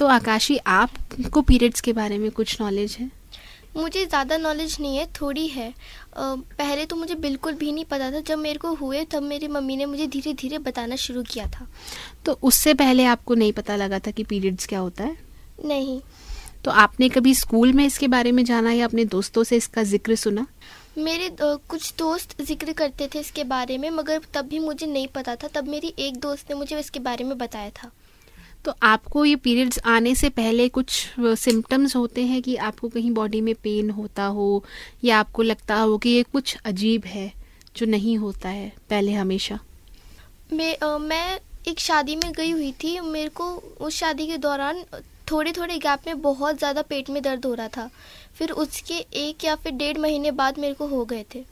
तो 0.00 0.06
आकाशी 0.08 0.56
आपको 0.68 1.40
पीरियड्स 1.42 1.80
के 1.80 1.92
बारे 1.92 2.18
में 2.18 2.30
कुछ 2.32 2.60
नॉलेज 2.60 2.96
है? 3.00 3.10
मुझे 3.76 4.04
ज़्यादा 4.06 4.36
नॉलेज 4.36 4.76
नहीं 4.80 4.96
है 4.96 5.04
थोड़ी 5.20 5.46
है। 5.48 5.72
पहले 6.16 6.86
तो 6.86 6.96
मुझे 6.96 7.14
बिल्कुल 7.16 7.54
भी 7.54 7.72
नहीं 7.72 7.84
पता 7.84 8.10
था। 8.12 8.20
जब 8.20 8.38
मेरे 8.38 8.58
को 8.58 8.72
हुए 8.74 9.04
तब 9.04 9.22
मेरी 9.22 9.48
मम्मी 9.48 9.76
ने 9.76 9.86
मुझे 9.86 10.06
धीरे 10.06 10.32
धीरे 10.34 10.58
बताना 10.60 10.96
शुरू 10.96 11.22
किया 11.22 11.46
था। 11.48 11.66
तो 12.26 12.38
उससे 12.42 12.74
पहले 12.74 13.04
आपको 13.06 13.34
नहीं 13.34 13.52
पता 13.52 13.76
लगा 13.76 13.98
था 13.98 14.10
कि 14.10 14.24
पीरियड्स 14.24 14.66
क्या 14.66 14.78
होता 14.78 15.04
है? 15.04 15.16
नहीं। 15.64 16.00
तो 16.64 16.70
आपने 16.70 17.08
कभी 17.08 17.34
स्कूल 17.34 17.72
में 17.72 17.84
इसके 17.86 18.08
बारे 18.08 18.32
में 18.32 18.44
जाना 18.44 18.72
या 18.72 18.84
अपने 18.84 19.04
दोस्तों 19.06 19.44
से 19.44 19.56
इसका 19.56 19.82
ज़िक्र 19.84 20.14
सुना? 20.16 20.46
मेरे 20.98 21.30
कुछ 21.40 21.92
दोस्त 21.98 22.40
ज़िक्र 22.42 22.72
करते 22.72 23.08
थे 23.14 23.20
इसके 23.20 23.44
बारे 23.46 23.78
में 23.78 23.90
मगर 23.92 24.20
तब 24.34 24.48
भी 24.48 24.58
मुझे 24.58 24.86
नहीं 24.86 25.06
पता 25.14 25.36
था। 25.36 25.48
तब 25.54 25.68
मेरी 25.68 25.94
एक 25.98 26.20
दोस्त 26.20 26.50
ने 26.50 26.56
मुझे 26.56 26.78
इसके 26.78 27.00
बारे 27.00 27.24
में 27.24 27.38
बताया 27.38 27.70
था। 27.72 27.90
तो 28.64 28.74
आपको 28.82 29.24
ये 29.24 29.36
पीरियड्स 29.36 29.78
आने 29.86 30.14
से 30.14 30.28
पहले 30.30 30.68
कुछ 30.68 30.92
सिम्टम्स 31.20 31.96
होते 31.96 32.24
हैं 32.24 32.40
कि 32.42 32.56
आपको 32.68 32.88
कहीं 32.88 33.10
बॉडी 33.10 33.40
में 33.40 33.54
पेन 33.54 33.90
होता 33.90 34.24
हो 34.24 34.64
या 35.04 35.18
आपको 35.20 35.42
लगता 35.42 35.76
हो 35.76 35.98
कि 35.98 36.10
ये 36.10 36.22
कुछ 36.22 36.56
अजीब 36.64 37.04
है 37.04 37.32
जो 37.76 37.86
नहीं 37.86 38.16
होता 38.18 38.48
है 38.48 38.72
पहले 38.90 39.12
हमेशा? 39.12 39.58
मैं 40.52 40.98
मैं 41.00 41.38
एक 41.68 41.80
शादी 41.80 42.16
में 42.16 42.32
गई 42.32 42.50
हुई 42.50 42.72
थी 42.74 42.98
मेरे 43.00 43.28
को 43.30 43.44
उस 43.80 43.96
शादी 43.96 44.26
के 44.26 44.36
दौरान 44.38 44.84
थोड़े 45.30 45.52
थोड़े 45.52 45.78
गैप 45.78 46.06
में 46.06 46.20
बहुत 46.22 46.58
ज़्यादा 46.58 46.82
पेट 46.82 47.10
में 47.10 47.22
दर्द 47.22 47.46
हो 47.46 47.54
रहा 47.54 47.68
था। 47.68 47.90
फिर 48.34 48.50
उसके 48.52 48.94
एक 48.94 49.44
या 49.44 49.54
फिर 49.56 49.72
डेढ़ 49.72 49.98
महीने 49.98 50.30
बाद 50.32 50.58
मेरे 50.58 50.74
को 50.74 50.86
हो 50.86 51.04
गए 51.04 51.24
थे। 51.34 51.44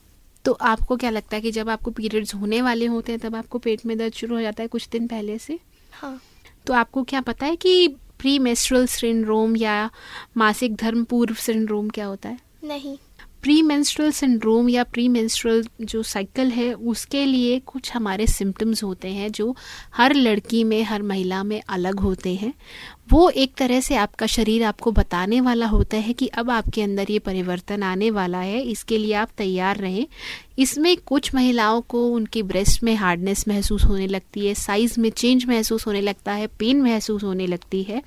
तो 0.45 0.53
आपको 0.53 0.97
क्या 0.97 1.11
लगता 1.11 1.37
है 1.37 1.43
कि 1.43 1.51
जब 1.51 1.69
आपको 1.69 1.91
पीरियड्स 1.91 2.35
होने 2.35 2.61
वाले 2.63 2.87
होते 2.87 3.13
हैं 3.13 3.21
तब 3.21 3.37
आपको 3.37 3.59
पेट 3.59 3.87
में 3.87 3.97
दर्द 3.99 4.13
शुरू 4.13 4.35
हो 4.37 4.41
जाता 4.43 4.63
है 4.63 4.69
कुछ 4.69 4.89
दिन 4.89 5.07
पहले 5.07 5.39
से? 5.39 5.59
हाँ। 5.93 6.21
तो 6.67 6.75
आपको 6.75 7.03
क्या 7.03 7.21
पता 7.21 7.47
है 7.47 7.57
कि 7.57 7.89
प्री 7.89 8.39
मेस्ट्रल 8.39 8.87
सिंड्रोम 8.87 9.57
या 9.57 9.91
मासिक 10.37 10.75
धर्म 10.75 11.05
पूर्व 11.05 11.35
सिंड्रोम 11.35 11.89
क्या 11.89 12.07
होता 12.07 12.29
है? 12.29 12.39
नहीं। 12.65 12.97
प्री 13.43 13.63
मेंस्ट्रुअल 13.63 14.11
सिंड्रोम 14.13 14.69
या 14.69 14.85
प्री 14.85 15.09
मेंस्ट्रुअल 15.09 15.65
जो 15.81 16.03
साइकिल 16.03 16.51
है 16.51 16.73
उसके 16.73 17.25
लिए 17.27 17.59
कुछ 17.61 17.93
हमारे 17.95 18.27
सिम्टम्स 18.27 18.85
होते 18.85 19.09
हैं 19.09 19.33
जो 19.33 19.57
हर 19.95 20.15
लड़की 20.15 20.65
में 20.65 20.83
हर 20.83 21.03
महिला 21.03 21.43
में 21.43 21.63
अलग 21.69 22.01
होते 22.01 22.35
हैं। 22.35 22.55
वो 23.09 23.29
एक 23.31 23.55
तरह 23.57 23.81
से 23.81 23.95
आपका 23.97 24.27
शरीर 24.27 24.63
आपको 24.65 24.91
बताने 24.93 25.41
वाला 25.41 25.67
होता 25.67 25.97
है 25.97 26.13
कि 26.13 26.27
अब 26.35 26.51
आपके 26.51 26.83
अंदर 26.83 27.11
ये 27.11 27.19
परिवर्तन 27.19 27.83
आने 27.83 28.11
वाला 28.11 28.39
है, 28.39 28.61
इसके 28.63 28.99
लिए 28.99 29.15
आप 29.15 29.29
तैयार 29.39 29.77
रहें। 29.77 30.07
इसमें 30.59 30.97
कुछ 30.97 31.35
महिलाओं 31.35 31.81
को 31.81 32.07
उनकी 32.07 32.43
ब्रेस्ट 32.43 32.83
में 32.83 32.95
हार्डनेस 32.95 33.47
महसूस 33.49 33.85
होने 33.85 34.07
लगती 34.07 34.47
है 34.47 34.55
साइज़ 34.55 34.99
में 35.01 35.11
चेंज 35.11 35.45
महसूस 35.47 35.87
होने 35.87 36.01
लगता 36.01 36.33
है 36.33 36.47
पेन 36.59 36.83
महसूस 36.83 37.25
होने 37.25 37.47
लगती 37.47 37.83
है 37.83 38.03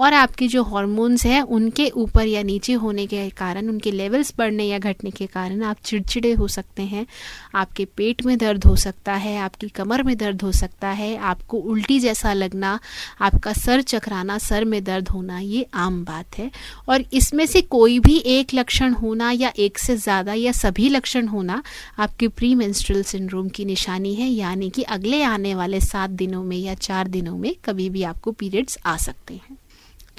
और 0.00 0.14
आपके 0.14 0.46
जो 0.48 0.62
हॉर्मोन्स 0.62 1.24
हैं, 1.26 1.40
उनके 1.42 1.88
ऊपर 1.90 2.26
या 2.26 2.42
नीचे 2.42 2.72
होने 2.72 3.06
के 3.06 3.28
कारण, 3.30 3.68
उनके 3.68 3.90
लेवल्स 3.90 4.32
बढ़ने 4.38 4.64
या 4.64 4.78
घटने 4.78 5.10
के 5.10 5.26
कारण 5.26 5.62
आप 5.62 5.76
चिड़चिड़े 5.84 6.32
हो 6.32 6.48
सकते 6.48 6.82
हैं, 6.82 7.06
आपके 7.54 7.84
पेट 7.96 8.24
में 8.26 8.36
दर्द 8.38 8.64
हो 8.64 8.74
सकता 8.76 9.14
है, 9.14 9.36
आपकी 9.38 9.68
कमर 9.68 10.02
में 10.02 10.16
दर्द 10.16 10.42
हो 10.42 10.52
सकता 10.52 10.88
है, 10.88 11.16
आपको 11.16 11.58
उल्टी 11.58 11.98
जैसा 12.00 12.32
लगना, 12.32 12.78
आपका 13.20 13.52
सर 13.52 13.82
चकराना, 13.82 14.38
सर 14.38 14.64
में 14.64 14.82
दर्द 14.84 15.08
होना, 15.08 15.38
ये 15.38 15.66
आम 15.74 16.04
बात 16.04 16.38
है। 16.38 16.50
और 16.88 17.04
इसमें 17.12 17.44
से 17.46 17.62
कोई 17.62 17.98
भी 17.98 18.16
एक 18.26 18.54
लक्षण 18.54 18.92
होना 18.92 19.30
या 19.30 19.52
एक 19.58 19.78
से 19.78 19.96
ज़्यादा 19.96 20.34
या 20.34 20.52
सभी 20.52 20.88
लक्षण 20.88 21.28
होना 21.28 21.62
आपके 21.98 22.28
प्री 22.28 22.54
मेंस्ट्रुअल 22.54 23.02
सिंड्रोम 23.02 23.48
की 23.48 23.64
निशानी 23.64 24.14
है, 24.14 24.28
यानी 24.28 24.70
कि 24.70 24.82
अगले 24.82 25.22
आने 25.22 25.54
वाले 25.54 25.80
सात 25.80 26.10
दिनों 26.10 26.42
में 26.44 26.56
या 26.56 26.74
चार 26.74 27.08
दिनों 27.08 27.36
में 27.38 27.54
कभी 27.64 27.90
भी 27.90 28.02
आपको 28.02 28.32
पीरियड्स 28.32 28.78
आ 28.86 28.96
सकते 28.98 29.34
हैं। 29.34 29.56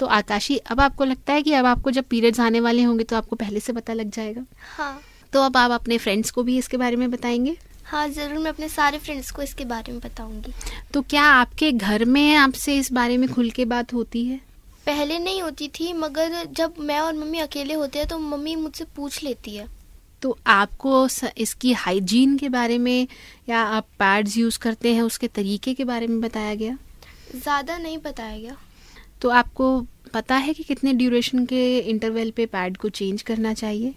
तो 0.02 0.06
आकाशी 0.08 0.56
अब 0.56 0.80
आपको 0.80 1.04
लगता 1.04 1.32
है 1.32 1.42
कि 1.42 1.52
अब 1.54 1.66
आपको 1.66 1.90
जब 1.90 2.04
पीरियड्स 2.04 2.40
आने 2.40 2.60
वाले 2.60 2.82
होंगे 2.82 3.04
तो 3.04 3.16
आपको 3.16 3.36
पहले 3.36 3.60
से 3.60 3.72
पता 3.72 3.92
लग 3.92 4.10
जाएगा? 4.10 4.44
हाँ। 4.76 5.00
तो 5.32 5.42
अब 5.42 5.56
आप 5.56 5.70
अपने 5.70 5.98
फ्रेंड्स 5.98 6.30
को 6.30 6.42
भी 6.42 6.56
इसके 6.58 6.76
बारे 6.76 6.96
में 6.96 7.10
बताएँगे? 7.10 7.56
हाँ 7.84 8.08
ज़रूर 8.08 8.38
मैं 8.38 8.50
अपने 8.50 8.68
सारे 8.68 8.98
फ्रेंड्स 8.98 9.30
को 9.30 9.42
इसके 9.42 9.64
बारे 9.64 9.92
में 9.92 10.00
बताऊँगी। 10.00 10.52
तो 10.94 11.02
क्या 11.02 11.22
आपके 11.24 11.70
घर 11.72 12.04
में 12.04 12.34
आपसे 12.36 12.76
इस 12.78 12.92
बारे 12.92 13.16
में 13.16 13.28
खुल 13.28 13.50
के 13.50 13.64
बात 13.64 13.92
होती 13.94 14.24
है? 14.24 14.40
पहले 14.86 15.18
नहीं 15.18 15.42
होती 15.42 15.68
थी 15.70 15.92
मगर 15.92 16.34
जब 16.52 16.74
मैं 16.80 16.98
और 17.00 17.12
मम्मी 17.14 17.38
अकेले 17.38 17.74
होते 17.74 17.98
हैं 17.98 18.08
तो 18.08 18.18
मम्मी 18.18 18.56
मुझसे 18.56 18.84
पूछ 18.96 19.22
लेती 19.22 19.56
है। 19.56 19.68
तो 20.22 20.36
आपको 20.48 21.06
इसकी 21.38 21.72
हाइजीन 21.74 22.36
के 22.38 22.48
बारे 22.48 22.78
में 22.78 23.06
या 23.48 23.62
आप 23.70 23.86
पैड्स 23.98 24.36
यूज़ 24.36 24.58
करते 24.58 24.94
हैं 24.94 25.02
उसके 25.02 25.28
तरीके 25.30 25.74
के 25.74 25.84
बारे 25.84 26.06
में 26.06 26.20
बताया 26.20 26.54
गया? 26.54 26.76
ज़्यादा 27.34 27.78
नहीं 27.78 27.98
बताया 28.00 28.38
गया। 28.38 28.56
तो 29.22 29.28
आपको 29.30 29.66
पता 30.14 30.36
है 30.36 30.52
कि 30.54 30.62
कितने 30.62 30.92
ड्यूरेशन 30.92 31.44
के 31.46 31.78
इंटरवल 31.80 32.30
पे 32.30 32.46
पैड 32.46 32.76
को 32.76 32.88
चेंज 32.90 33.22
करना 33.22 33.52
चाहिए? 33.54 33.94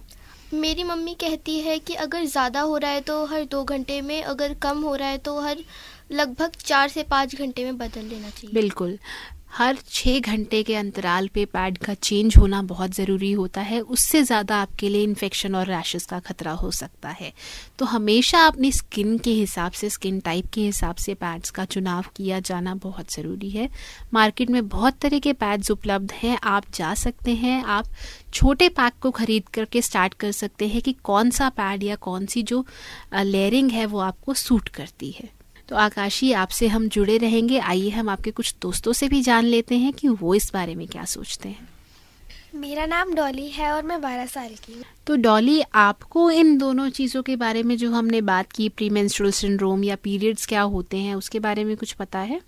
मेरी 0.54 0.84
मम्मी 0.84 1.14
कहती 1.14 1.60
है 1.60 1.78
कि 1.80 1.94
अगर 1.96 2.26
ज़्यादा 2.26 2.62
हो 2.62 2.78
रहा 2.78 2.92
है 2.92 3.02
तो 3.02 3.24
हर 3.26 3.46
दो 3.46 3.64
घंटे 3.64 4.00
में 4.02 4.22
अगर 4.24 4.54
कम 4.62 4.82
हो 4.82 4.96
रहा 4.96 5.08
है 5.08 5.18
तो 5.18 5.40
हर 5.42 5.64
लगभग 6.12 6.52
चार 6.66 6.90
से 6.90 7.04
पाँच 7.04 7.36
घंटे 7.36 7.64
में 7.64 7.78
बदल 7.78 8.06
लेना 8.06 8.30
चाहिए। 8.30 8.54
बिल्कुल। 8.54 8.98
हर 9.50 9.78
छः 9.88 10.20
घंटे 10.22 10.62
के 10.64 10.76
अंतराल 10.76 11.28
पे 11.28 11.44
पैड 11.46 11.78
का 11.78 11.94
चेंज 11.94 12.36
होना 12.38 12.62
बहुत 12.64 12.94
ज़रूरी 12.94 13.32
होता 13.32 13.62
है। 13.62 13.80
उससे 13.82 14.22
ज़्यादा 14.24 14.56
आपके 14.62 14.90
लिए 14.90 15.04
इन्फेक्शन 15.04 15.56
और 15.56 15.68
रैशेस 15.68 16.06
का 16.06 16.20
खतरा 16.20 16.52
हो 16.54 16.72
सकता 16.72 17.10
है। 17.10 17.32
तो 17.80 17.86
हमेशा 17.86 18.40
अपनी 18.48 18.72
स्किन 18.72 19.18
के 19.18 19.32
हिसाब 19.32 19.72
से 19.72 19.90
स्किन 19.90 20.20
टाइप 20.20 20.50
के 20.54 20.62
हिसाब 20.62 20.96
से 20.96 21.14
पैड्स 21.14 21.50
का 21.50 21.66
चुनाव 21.66 22.06
किया 22.16 22.40
जाना 22.42 22.74
बहुत 22.76 23.14
ज़रूरी 23.14 23.50
है। 23.50 23.70
मार्केट 24.14 24.50
में 24.50 24.68
बहुत 24.68 24.98
तरह 25.02 25.20
के 25.20 25.34
पैड्स 25.36 25.72
उपलब्ध 25.72 26.12
हैं। 26.14 26.38
आप 26.46 26.66
जा 26.76 26.94
सकते 26.96 27.36
हैं। 27.36 27.64
आप 27.64 27.86
छोटे 28.34 28.70
पैक 28.72 28.94
को 29.02 29.12
खरीद 29.14 29.50
करके 29.50 29.82
स्टार्ट 29.82 30.14
कर 30.16 30.32
सकते 30.34 30.68
हैं 30.68 30.82
कि 30.82 30.94
कौन 31.04 31.30
सा 31.30 31.50
पैड 31.52 31.84
या 31.84 31.96
कौन 32.02 32.26
सी 32.26 32.44
जो 32.44 32.66
लेयरिंग 33.16 33.72
है 33.72 33.86
वो 33.86 34.00
आपको 34.02 34.34
सूट 34.36 34.70
करती 34.70 35.12
है। 35.12 35.30
तो 35.70 35.76
आकाशी 35.76 36.32
आपसे 36.34 36.68
हम 36.68 36.88
जुड़े 36.90 37.18
रहेंगे। 37.18 37.60
आइए 37.60 37.90
हम 37.90 38.10
आपके 38.10 38.32
कुछ 38.32 38.56
दोस्तों 38.62 38.94
से 38.94 39.08
भी 39.08 39.22
जान 39.22 39.46
लेते 39.46 39.76
हैं 39.76 39.94
कि 39.94 40.08
वो 40.08 40.36
इस 40.36 40.52
बारे 40.54 40.76
में 40.76 40.88
क्या 40.88 41.06
सोचते 41.06 41.50
हैं। 41.50 41.68
मेरा 42.56 42.86
नाम 42.86 43.14
डॉली 43.14 43.48
है 43.50 43.72
और 43.72 43.84
मैं 43.84 44.02
बारह 44.02 44.26
साल 44.26 44.50
की 44.56 44.74
हूँ। 44.74 44.84
तो 45.08 45.16
डॉली 45.16 45.62
आपको 45.76 46.30
इन 46.32 46.58
दोनों 46.58 46.90
चीज़ों 46.90 47.24
के 47.24 47.36
बारे 47.36 47.64
में 47.64 47.76
जो 47.78 47.92
हमने 47.92 48.22
बात 48.22 48.52
की 48.52 48.70
प्री 48.70 48.90
मेंस्ट्रुअल 48.90 49.32
सिंड्रोम 49.32 49.84
या 49.84 49.96
पीरियड्स 49.96 50.46
क्या 50.46 50.62
होते 50.62 50.98
हैं 50.98 51.16
उसके 51.16 51.40
बारे 51.40 51.64
में 51.64 51.76
कुछ 51.78 51.92
पता 51.94 52.20
है? 52.20 52.42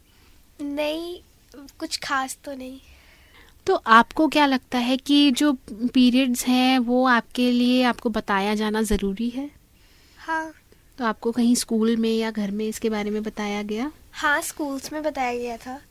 नहीं 0.61 1.19
कुछ 1.79 1.99
खास 2.03 2.37
तो 2.43 2.53
नहीं। 2.53 2.79
तो 3.67 3.75
आपको 3.75 4.27
क्या 4.27 4.45
लगता 4.45 4.77
है 4.77 4.97
कि 4.97 5.31
जो 5.31 5.51
पीरियड्स 5.93 6.45
हैं 6.45 6.79
वो 6.79 7.05
आपके 7.07 7.51
लिए 7.51 7.83
आपको 7.83 8.09
बताया 8.09 8.55
जाना 8.55 8.81
ज़रूरी 8.81 9.29
है? 9.29 9.49
हाँ। 10.17 10.51
तो 10.97 11.05
आपको 11.05 11.31
कहीं 11.31 11.55
स्कूल 11.55 11.97
में 11.97 12.17
या 12.17 12.31
घर 12.31 12.51
में 12.51 12.67
इसके 12.67 12.89
बारे 12.89 13.09
में 13.09 13.23
बताया 13.23 13.63
गया? 13.63 13.91
हाँ 14.11 14.41
स्कूल्स 14.41 14.93
में 14.93 15.03
बताया 15.03 15.37
गया 15.37 15.57
था। 15.57 15.81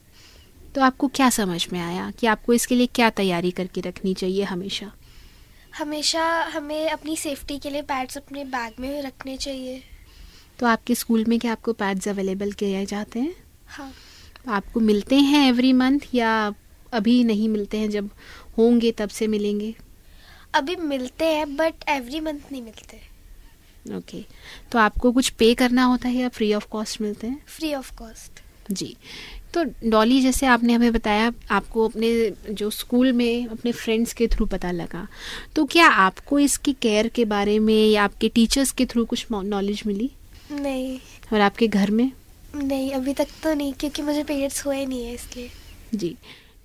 तो 0.75 0.81
आपको 0.81 1.09
क्या 1.09 1.31
समझ 1.31 1.69
में 1.73 1.81
आया 1.81 2.11
कि 2.11 2.27
आपको 2.27 2.53
इसके 2.53 2.75
लिए 2.75 2.87
क्या 2.87 3.11
तैयारी 3.11 3.51
करके 3.51 3.81
रखनी 3.81 4.15
चाहिए 4.15 4.45
हमेशा? 4.45 4.93
हमेशा 5.79 6.43
हमें 6.43 6.91
अपनी 6.91 7.17
सेफ्टी 7.17 7.59
के 7.59 7.71
लिए 7.71 7.83
पैड्स 7.83 8.17
अपने 8.17 8.45
बैग 8.45 8.73
में 8.81 9.03
रखने 9.03 9.37
चाहिए। 9.37 9.83
तो 10.59 10.67
आपके 10.67 10.95
स्कूल 10.95 11.25
में 11.25 11.39
क्या 11.39 11.53
आपको 11.53 11.73
पैड्स 11.73 12.09
अवेलेबल 12.09 12.53
किए 12.53 12.87
जाते 12.87 13.21
हैं? 13.21 13.37
हाँ। 13.67 13.93
आपको 14.49 14.81
मिलते 14.81 15.15
हैं 15.15 15.49
एवरी 15.49 15.73
मंथ 15.73 16.01
या 16.15 16.55
अभी 16.93 17.25
नहीं 17.25 17.49
मिलते 17.49 17.79
हैं? 17.79 17.91
जब 17.91 18.11
होंगे 18.59 18.93
तब 18.93 19.09
से 19.09 19.27
मिलेंगे? 19.27 19.75
अभी 20.55 20.77
मिलते 20.77 21.25
हैं 21.25 21.57
बट 21.57 21.75
एवरी 21.89 22.21
मंथ 22.21 22.41
नहीं 22.53 22.63
मिलते। 22.63 23.16
ओके 23.95 24.25
तो 24.73 24.79
आपको 24.79 25.13
कुछ 25.13 25.29
पे 25.29 25.55
करना 25.55 25.85
होता 25.85 26.09
है 26.09 26.17
या 26.17 26.29
फ्री 26.29 26.53
ऑफ़ 26.55 26.67
कॉस्ट 26.69 27.01
मिलते 27.01 27.27
हैं? 27.27 27.43
फ्री 27.47 27.75
ऑफ़ 27.75 27.95
कॉस्ट 27.97 28.41
जी. 28.71 28.97
तो 29.55 29.63
डॉली 29.91 30.21
जैसे 30.21 30.47
आपने 30.47 30.73
हमें 30.73 30.93
बताया 30.93 31.33
आपको 31.51 31.89
अपने 31.89 32.33
जो 32.51 32.71
स्कूल 32.71 33.13
में 33.13 33.47
अपने 33.47 33.73
फ्रेंड्स 33.73 34.13
के 34.13 34.27
थ्रू 34.27 34.47
पता 34.47 34.71
लगा। 34.71 35.07
तो 35.57 35.65
क्या 35.65 35.87
आपको 35.87 36.39
इसकी 36.39 36.73
केयर 36.73 37.09
के 37.09 37.25
बारे 37.25 37.59
में 37.59 37.89
या 37.91 38.05
आपके 38.05 38.29
टीचर्स 38.29 38.73
के 38.73 38.87
थ्रू 38.87 39.05
कुछ 39.05 39.27
नॉलेज 39.33 39.83
मिली? 39.87 40.11
नहीं. 40.53 40.99
और 41.33 41.41
आपके 41.41 41.69
घर 41.69 41.91
में? 41.91 42.11
नहीं 42.57 42.91
अभी 42.93 43.15
तक 43.15 43.29
तो 43.43 43.55
नहीं 43.55 43.73
क्योंकि 43.73 44.03
मुझे 44.03 44.23
पीरियड्स 44.23 44.67
हुए 44.67 44.85
नहीं 44.87 45.05
है 45.05 45.15
इसलिए। 45.15 45.51
जी. 45.95 46.17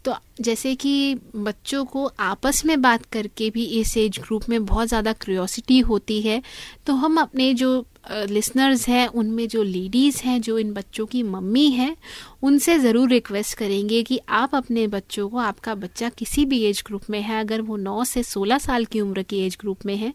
तो 0.05 0.15
जैसे 0.41 0.73
कि 0.75 1.15
बच्चों 1.35 1.83
को 1.85 2.05
आपस 2.19 2.65
में 2.65 2.81
बात 2.81 3.05
करके 3.05 3.49
भी 3.49 3.65
इस 3.79 3.95
एज 3.97 4.19
ग्रुप 4.19 4.49
में 4.49 4.65
बहुत 4.65 4.87
ज़्यादा 4.87 5.13
क्यूरियोसिटी 5.13 5.79
होती 5.79 6.21
है 6.21 6.41
तो 6.85 6.93
हम 6.93 7.17
अपने 7.17 7.53
जो 7.53 7.85
लिसनर्स 8.11 8.87
हैं, 8.89 9.07
उनमें 9.07 9.47
जो 9.47 9.63
लेडीज़ 9.63 10.21
हैं, 10.23 10.41
जो 10.41 10.57
इन 10.59 10.71
बच्चों 10.73 11.05
की 11.05 11.21
मम्मी 11.23 11.69
हैं, 11.71 11.95
उनसे 12.43 12.77
ज़रूर 12.79 13.09
रिक्वेस्ट 13.09 13.57
करेंगे 13.57 14.01
कि 14.03 14.19
आप 14.29 14.55
अपने 14.55 14.87
बच्चों 14.87 15.29
को, 15.29 15.37
आपका 15.37 15.75
बच्चा 15.75 16.09
किसी 16.09 16.45
भी 16.45 16.61
एज 16.63 16.83
ग्रुप 16.87 17.01
में 17.09 17.21
है, 17.21 17.39
अगर 17.39 17.61
वो 17.61 17.77
9 17.77 18.03
से 18.05 18.23
16 18.23 18.59
साल 18.59 18.85
की 18.85 19.01
उम्र 19.01 19.23
की 19.23 19.39
एज 19.39 19.57
ग्रुप 19.61 19.85
में 19.85 19.95
है 19.95 20.13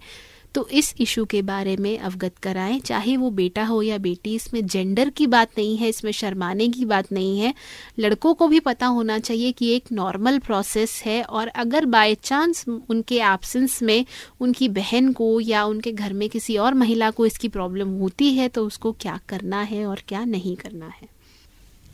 तो 0.57 0.67
इस 0.69 0.95
इशू 1.01 1.25
के 1.25 1.41
बारे 1.43 1.77
में 1.77 1.99
अवगत 1.99 2.39
कराएँ। 2.39 2.79
चाहे 2.81 3.17
वो 3.17 3.31
बेटा 3.31 3.65
हो 3.65 3.81
या 3.83 3.97
बेटी, 3.99 4.35
इसमें 4.35 4.67
जेंडर 4.67 5.11
की 5.11 5.27
बात 5.27 5.51
नहीं 5.59 5.77
है, 5.77 5.89
इसमें 5.89 6.11
शर्माने 6.13 6.69
की 6.69 6.85
बात 6.85 7.13
नहीं 7.13 7.41
है। 7.41 7.53
लड़कों 7.99 8.33
को 8.35 8.49
भी 8.49 8.61
पता 8.61 8.87
होना 8.87 9.19
चाहिए 9.19 9.53
कि 9.53 9.69
एक 9.71 9.93
नॉर्मल 9.93 10.39
प्रोसेस 10.39 11.03
है 11.07 11.23
और 11.23 11.49
अगर 11.49 11.87
बाय 11.87 12.15
चांस 12.15 12.65
उनके 12.69 13.21
एब्सेंस 13.23 13.83
में 13.83 14.05
उनकी 14.41 14.69
बहन 14.69 15.13
को 15.13 15.41
या 15.41 15.65
उनके 15.65 15.93
घर 15.93 16.13
में 16.13 16.29
किसी 16.29 16.57
और 16.57 16.75
महिला 16.75 17.11
को 17.11 17.27
इसकी 17.27 17.49
प्रॉब्लम 17.49 17.89
होती 17.99 18.33
है 18.35 18.49
तो 18.49 18.67
उसको 18.67 18.93
क्या 18.93 19.21
करना 19.29 19.63
है 19.63 19.85
और 19.87 20.03
क्या 20.09 20.25
नहीं 20.25 20.57
करना 20.57 20.87
है। 20.87 21.09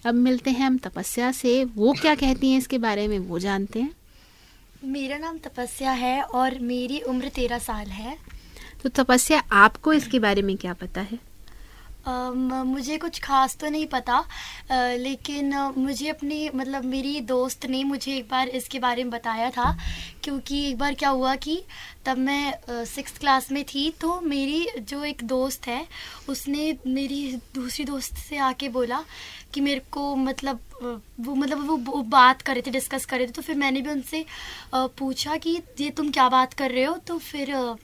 अब 0.06 0.14
मिलते 0.14 0.50
हैं 0.50 0.66
हम 0.66 0.78
तपस्या 0.78 1.32
से। 1.32 1.64
वो 1.64 1.92
क्या 1.92 2.14
कहती 2.14 2.50
हैं 2.50 2.58
इसके 2.58 2.78
बारे 2.78 3.08
में, 3.08 3.18
वो 3.18 3.38
जानते 3.38 3.80
हैं? 3.80 3.94
मेरा 4.84 5.18
नाम 5.18 5.38
तपस्या 5.38 5.90
है 5.90 6.22
और 6.22 6.58
मेरी 6.58 7.00
उम्र 7.00 7.28
तेरह 7.28 7.58
साल 7.58 7.86
है। 7.86 8.31
तो 8.82 8.88
तपस्या 8.88 9.42
आपको 9.52 9.92
इसके 9.92 10.18
बारे 10.18 10.42
में 10.42 10.56
क्या 10.56 10.72
पता 10.72 11.00
है? 11.00 11.32
Um, 12.08 12.34
मुझे 12.64 12.98
कुछ 12.98 13.20
खास 13.20 13.56
तो 13.56 13.68
नहीं 13.68 13.86
पता 13.86 14.24
uh, 14.64 14.98
लेकिन 14.98 15.58
uh, 15.58 15.76
मुझे 15.76 16.08
अपनी 16.08 16.50
मतलब 16.54 16.84
मेरी 16.84 17.20
दोस्त 17.20 17.66
ने 17.66 17.84
मुझे 17.84 18.16
एक 18.16 18.28
बार 18.30 18.48
इसके 18.48 18.78
बारे 18.78 19.04
में 19.04 19.10
बताया 19.10 19.50
था 19.50 19.78
क्योंकि 20.24 20.68
एक 20.68 20.78
बार 20.78 20.94
क्या 20.94 21.08
हुआ 21.08 21.34
कि 21.36 21.62
तब 22.06 22.18
मैं 22.18 22.54
सिक्स 22.84 23.12
uh, 23.12 23.18
क्लास 23.18 23.52
में 23.52 23.64
थी 23.64 23.90
तो 24.00 24.20
मेरी 24.20 24.68
जो 24.80 25.04
एक 25.04 25.24
दोस्त 25.24 25.66
है 25.66 25.86
उसने 26.28 26.76
मेरी 26.86 27.38
दूसरी 27.54 27.84
दोस्त 27.84 28.14
से 28.14 28.36
आके 28.36 28.68
बोला 28.68 29.04
कि 29.54 29.60
मेरे 29.60 29.82
को 29.90 30.16
मतलब 30.16 30.60
वो 31.20 31.34
मतलब 31.34 31.66
वो, 31.66 32.02
बात 32.02 32.42
कर 32.42 32.52
रहे 32.52 32.62
थे 32.62 32.70
डिस्कस 32.70 33.04
कर 33.04 33.18
रहे 33.18 33.26
थे 33.26 33.30
तो 33.30 33.42
फिर 33.42 33.56
मैंने 33.56 33.80
भी 33.80 33.90
उनसे 33.90 34.24
पूछा 34.74 35.36
कि 35.36 35.62
ये 35.80 35.90
तुम 35.90 36.10
क्या 36.10 36.28
बात 36.28 36.52
कर 36.52 36.70
रहे 36.70 36.84
हो? 36.84 36.96
तो 36.96 37.18
फिर 37.18 37.76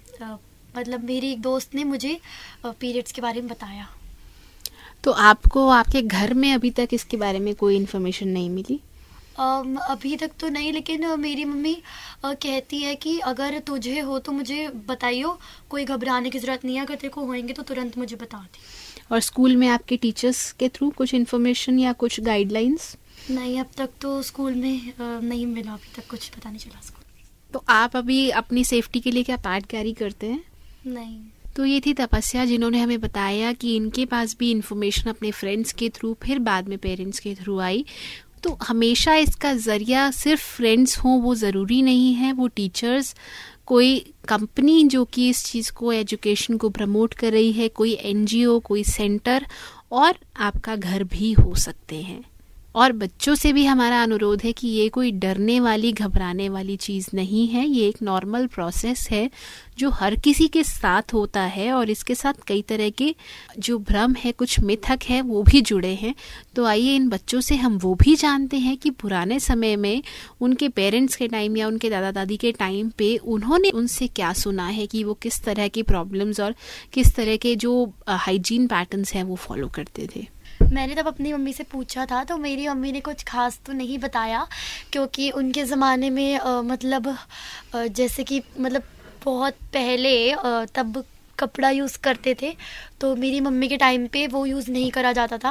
मतलब 0.78 1.04
मेरी 1.04 1.32
एक 1.32 1.40
दोस्त 1.42 1.75
ने 1.75 1.85
मुझे 1.85 2.18
पीरियड्स 2.66 3.12
के 3.12 3.23
बारे 3.23 3.40
में 3.40 3.50
बताया। 3.50 3.88
तो 5.04 5.11
आपको 5.12 5.68
आपके 5.70 6.02
घर 6.02 6.35
में 6.35 6.52
अभी 6.52 6.70
तक 6.70 6.88
इसके 6.92 7.16
बारे 7.16 7.38
में 7.38 7.54
कोई 7.54 7.76
इन्फॉर्मेशन 7.76 8.28
नहीं 8.28 8.50
मिली? 8.50 8.80
अभी 9.38 10.16
तक 10.16 10.30
तो 10.40 10.49
नहीं 10.49 10.73
लेकिन 10.73 11.04
मेरी 11.20 11.44
मम्मी 11.44 11.75
uh, 11.75 12.35
कहती 12.35 12.78
है 12.78 12.94
कि 12.94 13.18
अगर 13.25 13.58
तुझे 13.58 13.99
हो 14.00 14.18
तो 14.18 14.32
मुझे 14.32 14.68
बताइयो 14.87 15.38
कोई 15.70 15.85
घबराने 15.85 16.30
की 16.30 16.38
ज़रूरत 16.38 16.64
नहीं 16.64 16.76
है 16.76 16.82
अगर 16.82 16.94
तेरे 16.94 17.08
को 17.08 17.25
होएँगे 17.26 17.52
तो 17.52 17.62
तुरंत 17.62 17.99
मुझे 17.99 18.16
बता 18.16 18.38
दी। 18.38 18.58
और 19.12 19.20
स्कूल 19.20 19.56
में 19.56 19.66
आपके 19.68 19.97
टीचर्स 19.97 20.50
के 20.52 20.68
थ्रू 20.68 20.90
कुछ 20.97 21.14
इन्फॉर्मेशन 21.14 21.78
या 21.78 21.92
कुछ 21.94 22.20
गाइडलाइंस 22.20 22.97
नहीं 23.30 23.58
अब 23.61 23.70
तक 23.76 23.90
तो 24.00 24.20
स्कूल 24.23 24.54
में 24.54 24.92
नहीं 25.00 25.47
मिला 25.47 25.73
अभी 25.73 25.92
तक 25.97 26.08
कुछ 26.11 26.28
पता 26.28 26.50
नहीं 26.50 26.61
चला 26.61 26.80
स्कूल। 26.80 27.04
तो 27.52 27.64
आप 27.68 27.97
अभी 27.97 28.28
अपनी 28.32 28.64
सेफ्टी 28.64 29.00
के 29.00 29.11
लिए 29.11 29.23
क्या 29.23 29.37
पैड 29.38 29.66
कैरी 29.66 29.92
करते 29.92 30.26
हैं? 30.26 30.42
नहीं। 30.87 31.20
तो 31.56 31.64
ये 31.64 31.80
थी 31.87 31.92
तपस्या 31.94 32.44
जिन्होंने 32.44 32.80
हमें 32.80 33.00
बताया 33.00 33.52
कि 33.52 33.76
इनके 33.76 34.04
पास 34.06 34.37
भी 34.38 34.50
इन्फॉर्मेशन 34.50 35.11
अपने 35.11 35.30
फ्रेंड्स 35.30 35.73
के 35.73 35.88
थ्रू 35.88 36.16
फिर 36.23 36.38
बाद 36.38 36.68
में 36.68 36.78
पेरेंट्स 36.78 37.18
के 37.18 37.35
थ्रू 37.35 37.58
आई। 37.58 37.85
तो 38.42 38.58
हमेशा 38.62 39.14
इसका 39.14 39.52
ज़रिया 39.52 40.11
सिर्फ़ 40.11 40.42
फ्रेंड्स 40.56 40.99
हों, 40.99 41.20
वो 41.23 41.35
ज़रूरी 41.35 41.82
नहीं 41.82 42.14
है। 42.14 42.32
वो 42.32 42.49
टीचर्स 42.49 43.14
कोई 43.66 43.99
कंपनी 44.28 44.85
जो 44.85 45.04
कि 45.04 45.28
इस 45.28 45.44
चीज़ 45.44 45.73
को 45.73 45.92
एजुकेशन 45.92 46.56
को 46.56 46.68
प्रमोट 46.68 47.14
कर 47.14 47.32
रही 47.32 47.52
है, 47.52 47.68
कोई 47.68 47.92
एनजीओ 47.92 48.58
कोई 48.61 48.85
सेंटर 48.85 49.47
और 49.92 50.14
आपका 50.37 50.76
घर 50.76 51.04
भी 51.04 51.32
हो 51.32 51.54
सकते 51.54 51.97
हैं। 51.97 52.25
और 52.78 52.92
बच्चों 52.92 53.35
से 53.35 53.52
भी 53.52 53.64
हमारा 53.64 54.02
अनुरोध 54.02 54.42
है 54.42 54.52
कि 54.52 54.68
ये 54.68 54.88
कोई 54.88 55.11
डरने 55.12 55.58
वाली, 55.61 55.92
घबराने 55.92 56.49
वाली 56.49 56.76
चीज़ 56.76 57.08
नहीं 57.14 57.47
है। 57.49 57.66
ये 57.66 57.88
एक 57.88 57.97
नॉर्मल 58.02 58.47
प्रोसेस 58.47 59.06
है 59.11 59.30
जो 59.78 59.90
हर 59.90 60.14
किसी 60.16 60.47
के 60.49 60.62
साथ 60.64 61.12
होता 61.14 61.40
है 61.40 61.70
और 61.73 61.90
इसके 61.90 62.14
साथ 62.14 62.35
कई 62.47 62.62
तरह 62.62 62.90
के 62.90 63.14
जो 63.58 63.78
भ्रम 63.78 64.14
है, 64.14 64.32
कुछ 64.32 64.58
मिथक 64.61 65.04
है, 65.08 65.20
वो 65.23 65.42
भी 65.42 65.61
जुड़े 65.61 65.94
हैं। 65.94 66.14
तो 66.54 66.64
आइए 66.64 66.94
इन 66.97 67.08
बच्चों 67.08 67.40
से 67.40 67.56
हम 67.56 67.78
वो 67.78 67.94
भी 67.94 68.14
जानते 68.16 68.58
हैं 68.58 68.76
कि 68.76 68.90
पुराने 68.90 69.40
समय 69.40 69.76
में 69.76 70.02
उनके 70.40 70.68
पेरेंट्स 70.68 71.16
के 71.16 71.28
टाइम 71.28 71.56
या 71.56 71.68
उनके 71.68 71.90
दादा 71.90 72.11
दादी 72.12 72.37
के 72.37 72.52
टाइम 72.52 72.90
पे 72.99 73.16
उन्होंने 73.16 73.70
उनसे 73.70 74.06
क्या 74.06 74.32
सुना 74.32 74.66
है 74.68 74.87
कि 74.87 75.04
वो 75.04 75.14
किस 75.14 75.42
तरह 75.44 75.68
की 75.68 75.82
प्रॉब्लम्स 75.82 76.40
और 76.40 76.54
किस 76.92 77.14
तरह 77.14 77.37
के 77.37 77.56
जो 77.56 77.92
हाइजीन 78.08 78.66
पैटर्न्स 78.66 79.14
हैं 79.14 79.25
वो 79.25 79.37
फॉलो 79.37 79.68
करते 79.68 80.08
थे। 80.16 80.26
मैंने 80.72 80.94
तब 80.94 81.06
अपनी 81.08 81.32
मम्मी 81.32 81.52
से 81.52 81.64
पूछा 81.64 82.04
था 82.06 82.22
तो 82.25 82.37
मेरी 82.38 82.68
मम्मी 82.68 82.92
ने 82.92 83.00
कुछ 83.00 83.22
खास 83.25 83.60
तो 83.66 83.72
नहीं 83.72 83.98
बताया 83.98 84.46
क्योंकि 84.92 85.30
उनके 85.32 85.64
ज़माने 85.64 86.10
में 86.10 86.38
अ, 86.38 86.60
मतलब 86.62 87.08
अ, 87.75 87.87
जैसे 87.87 88.25
कि 88.25 88.42
मतलब 88.60 88.82
बहुत 89.25 89.54
पहले 89.72 90.30
अ, 90.32 90.64
तब 90.75 91.04
कपड़ा 91.38 91.68
यूज़ 91.70 91.96
करते 92.04 92.34
थे 92.42 92.52
तो 93.00 93.14
मेरी 93.16 93.40
मम्मी 93.40 93.68
के 93.68 93.76
टाइम 93.76 94.06
पे 94.06 94.26
वो 94.26 94.44
यूज़ 94.46 94.70
नहीं 94.70 94.90
करा 94.90 95.12
जाता 95.12 95.38
था। 95.38 95.50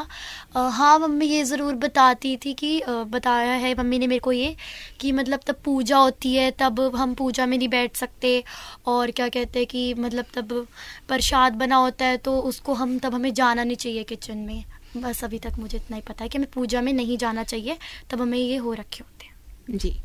अ, 0.55 0.59
हाँ 0.69 0.97
मम्मी 0.99 1.25
ये 1.25 1.43
ज़रूर 1.43 1.73
बताती 1.75 2.35
थी 2.37 2.53
कि 2.53 2.79
अ, 2.79 2.91
बताया 3.05 3.53
है 3.55 3.73
मम्मी 3.79 3.99
ने 3.99 4.07
मेरे 4.07 4.19
को 4.19 4.31
ये 4.31 4.55
कि 4.99 5.11
मतलब 5.11 5.39
तब 5.47 5.55
पूजा 5.65 5.97
होती 5.97 6.33
है 6.35 6.49
तब 6.59 6.79
हम 6.95 7.13
पूजा 7.15 7.45
में 7.45 7.57
नहीं 7.57 7.69
बैठ 7.69 7.95
सकते 7.95 8.43
और 8.87 9.11
क्या 9.11 9.29
कहते 9.29 9.59
हैं 9.59 9.67
कि 9.67 9.93
मतलब 9.93 10.25
तब 10.33 10.53
प्रसाद 11.07 11.53
बना 11.55 11.75
होता 11.77 12.05
है 12.05 12.17
तो 12.19 12.39
उसको 12.43 12.73
हम 12.73 12.97
तब 12.99 13.13
हमें 13.15 13.33
जाना 13.33 13.63
नहीं 13.63 13.77
चाहिए 13.77 14.03
किचन 14.03 14.37
में। 14.37 14.63
बस 15.01 15.23
अभी 15.23 15.39
तक 15.39 15.59
मुझे 15.59 15.77
इतना 15.77 15.95
ही 15.95 16.03
पता 16.07 16.23
है 16.23 16.29
कि 16.29 16.37
हमें 16.37 16.49
पूजा 16.53 16.81
में 16.81 16.93
नहीं 16.93 17.17
जाना 17.17 17.43
चाहिए 17.43 17.77
तब 18.09 18.21
हमें 18.21 18.37
ये 18.37 18.55
हो 18.57 18.73
रखे 18.73 19.03
होते 19.03 19.25
हैं। 19.25 19.77
जी। 19.77 19.95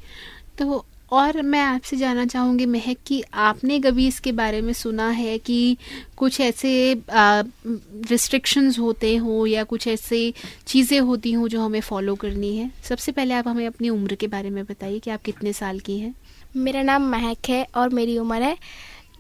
तो 0.59 0.85
और 1.13 1.41
मैं 1.43 1.61
आपसे 1.61 1.97
जानना 1.97 2.25
चाहूँगी 2.27 2.67
महक 2.67 2.99
कि 3.07 3.23
आपने 3.35 3.79
कभी 3.81 4.07
इसके 4.09 4.33
बारे 4.33 4.61
में 4.61 4.73
सुना 4.73 5.09
है 5.11 5.37
कि 5.39 5.77
कुछ 6.17 6.41
ऐसे 6.41 7.03
रिस्ट्रिक्शंस 7.11 8.79
होते 8.79 9.15
हों 9.17 9.47
या 9.47 9.65
कुछ 9.65 9.87
ऐसे 9.89 10.33
चीज़ें 10.67 10.99
होती 11.01 11.33
हों 11.33 11.49
जो 11.49 11.61
हमें 11.61 11.81
फॉलो 11.81 12.15
करनी 12.15 12.57
है? 12.57 12.71
सबसे 12.83 13.13
पहले 13.13 13.35
आप 13.35 13.49
हमें 13.49 13.67
अपनी 13.67 13.89
उम्र 13.89 14.15
के 14.15 14.27
बारे 14.27 14.51
में 14.51 14.65
बताइए 14.65 14.99
कि 14.99 15.11
आप 15.11 15.23
कितने 15.23 15.53
साल 15.53 15.81
की 15.81 15.99
हैं। 15.99 16.15
मेरा 16.57 16.83
नाम 16.83 17.11
महक 17.11 17.49
है 17.49 17.67
और 17.77 17.89
मेरी 17.91 18.19
उम्र 18.19 18.43
है 18.43 18.57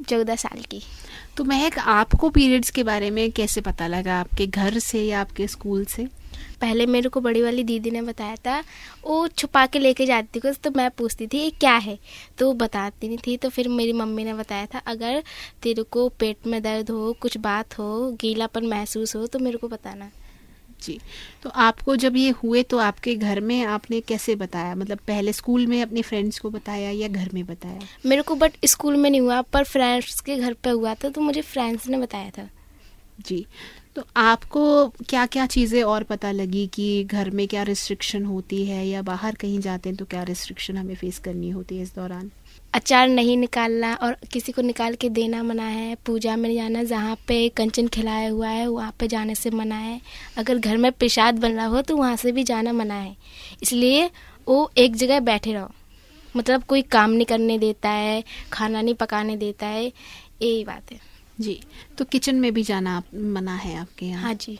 चौदह 0.08 0.36
साल 0.36 0.62
की। 0.62 0.82
तो 1.36 1.44
महक, 1.44 1.78
आपको 1.78 2.28
पीरियड्स 2.30 2.70
के 2.70 2.82
बारे 2.82 3.10
में 3.10 3.30
कैसे 3.32 3.60
पता 3.60 3.86
लगा? 3.86 4.18
आपके 4.20 4.46
घर 4.46 4.78
से 4.78 5.02
या 5.02 5.20
आपके 5.20 5.46
स्कूल 5.48 5.84
से? 5.84 6.06
पहले 6.60 6.86
मेरे 6.86 7.08
को 7.08 7.20
बड़ी 7.20 7.42
वाली 7.42 7.62
दीदी 7.64 7.90
ने 7.90 8.02
बताया 8.02 8.36
था, 8.36 8.58
वो 9.04 9.26
छुपा 9.28 9.64
के 9.66 9.78
लेके 9.78 10.06
जाती 10.06 10.40
थी 10.40 10.52
तो 10.54 10.70
मैं 10.70 10.90
पूछती 10.90 11.26
थी, 11.26 11.38
ये 11.38 11.50
क्या 11.50 11.74
है? 11.76 11.98
तो 12.38 12.46
वो 12.46 12.52
बताती 12.54 13.08
नहीं 13.08 13.18
थी 13.18 13.36
तो 13.36 13.48
फिर 13.48 13.68
मेरी 13.68 13.92
मम्मी 13.92 14.24
ने 14.24 14.34
बताया 14.34 14.66
था, 14.66 14.78
अगर 14.78 15.22
तेरे 15.62 15.82
को 15.82 16.08
पेट 16.08 16.46
में 16.46 16.62
दर्द 16.62 16.90
हो, 16.90 17.12
कुछ 17.20 17.36
बात 17.38 17.78
हो, 17.78 18.10
गीलापन 18.20 18.66
महसूस 18.66 19.16
हो 19.16 19.26
तो 19.26 19.38
मेरे 19.38 19.58
को 19.58 19.68
बताना। 19.68 20.10
जी। 20.82 20.98
तो 21.42 21.50
आपको 21.50 21.96
जब 21.96 22.16
ये 22.16 22.30
हुए 22.42 22.62
तो 22.62 22.78
आपके 22.78 23.14
घर 23.16 23.40
में 23.40 23.62
आपने 23.64 24.00
कैसे 24.00 24.34
बताया? 24.36 24.74
मतलब 24.74 24.98
पहले 24.98 25.32
स्कूल 25.32 25.66
में 25.66 25.80
अपने 25.82 26.02
फ्रेंड्स 26.02 26.38
को 26.38 26.50
बताया 26.50 26.90
या 26.90 27.08
घर 27.08 27.28
में 27.34 27.44
बताया? 27.46 27.78
मेरे 28.06 28.22
को 28.22 28.34
बट 28.34 28.56
स्कूल 28.64 28.96
में 28.96 29.10
नहीं 29.10 29.20
हुआ 29.20 29.40
पर 29.42 29.64
फ्रेंड्स 29.64 30.20
के 30.20 30.36
घर 30.36 30.52
पे 30.54 30.70
हुआ 30.70 30.94
था 30.94 31.08
तो 31.08 31.20
मुझे 31.20 31.42
फ्रेंड्स 31.42 31.88
ने 31.88 31.98
बताया 31.98 32.30
था। 32.30 32.48
जी। 33.20 33.44
तो 33.96 34.02
आपको 34.16 34.88
क्या 35.08 35.24
क्या 35.26 35.46
चीज़ें 35.46 35.82
और 35.82 36.02
पता 36.02 36.30
लगी 36.32 36.66
कि 36.66 37.04
घर 37.04 37.30
में 37.30 37.46
क्या 37.48 37.62
रिस्ट्रिक्शन 37.62 38.24
होती 38.24 38.64
है 38.66 38.86
या 38.86 39.02
बाहर 39.02 39.34
कहीं 39.34 39.58
जाते 39.60 39.88
हैं 39.88 39.96
तो 39.98 40.04
क्या 40.04 40.22
रिस्ट्रिक्शन 40.22 40.76
हमें 40.76 40.94
फेस 40.94 41.18
करनी 41.18 41.50
होती 41.50 41.76
है 41.76 41.82
इस 41.82 41.94
दौरान? 41.94 42.30
अचार 42.74 43.08
नहीं 43.08 43.36
निकालना 43.36 43.92
और 43.94 44.16
किसी 44.32 44.52
को 44.52 44.62
निकाल 44.62 44.94
के 44.94 45.08
देना 45.08 45.42
मना 45.42 45.64
है। 45.64 45.94
पूजा 46.06 46.36
में 46.36 46.54
जाना 46.54 46.82
जहाँ 46.84 47.16
पे 47.28 47.48
कंचन 47.48 47.88
खिलाया 47.88 48.30
हुआ 48.30 48.48
है 48.48 48.66
वहाँ 48.66 48.94
पे 49.00 49.08
जाने 49.08 49.34
से 49.34 49.50
मना 49.50 49.74
है। 49.74 50.00
अगर 50.38 50.58
घर 50.58 50.76
में 50.76 50.90
प्रसाद 50.92 51.38
बन 51.38 51.52
रहा 51.52 51.66
हो 51.66 51.82
तो 51.82 51.96
वहाँ 51.96 52.16
से 52.16 52.32
भी 52.32 52.44
जाना 52.44 52.72
मना 52.72 52.94
है। 52.94 53.16
इसलिए 53.62 54.10
वो 54.46 54.70
एक 54.78 54.96
जगह 54.96 55.20
बैठे 55.20 55.52
रहो। 55.52 55.70
मतलब 56.34 56.64
कोई 56.64 56.82
काम 56.82 57.10
नहीं 57.10 57.26
करने 57.26 57.58
देता 57.58 57.90
है 57.90 58.22
खाना 58.52 58.82
नहीं 58.82 58.94
पकाने 58.94 59.36
देता 59.36 59.66
है 59.66 59.84
यही 59.84 60.64
बात 60.64 60.92
है। 60.92 60.98
जी 61.38 61.60
तो 61.98 62.04
किचन 62.04 62.36
में 62.36 62.52
भी 62.54 62.62
जाना 62.62 62.96
आप, 62.96 63.04
मना 63.14 63.54
है 63.54 63.76
आपके 63.76 64.06
यहाँ? 64.06 64.22
हाँ 64.22 64.34
जी। 64.34 64.58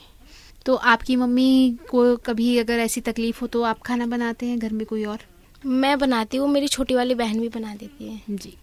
तो 0.65 0.75
आपकी 0.75 1.15
मम्मी 1.15 1.77
को 1.89 2.15
कभी 2.17 2.57
अगर 2.57 2.79
ऐसी 2.79 3.01
तकलीफ़ 3.01 3.39
हो 3.41 3.47
तो 3.47 3.61
आप 3.63 3.81
खाना 3.81 4.05
बनाते 4.05 4.45
हैं 4.45 4.59
घर 4.59 4.73
में 4.73 4.85
कोई 4.85 5.03
और? 5.05 5.19
मैं 5.65 5.97
बनाती 5.99 6.37
हूँ 6.37 6.47
मेरी 6.49 6.67
छोटी 6.67 6.95
वाली 6.95 7.15
बहन 7.15 7.39
भी 7.39 7.49
बना 7.49 7.75
देती 7.75 8.07
है। 8.09 8.21
जी। 8.29 8.57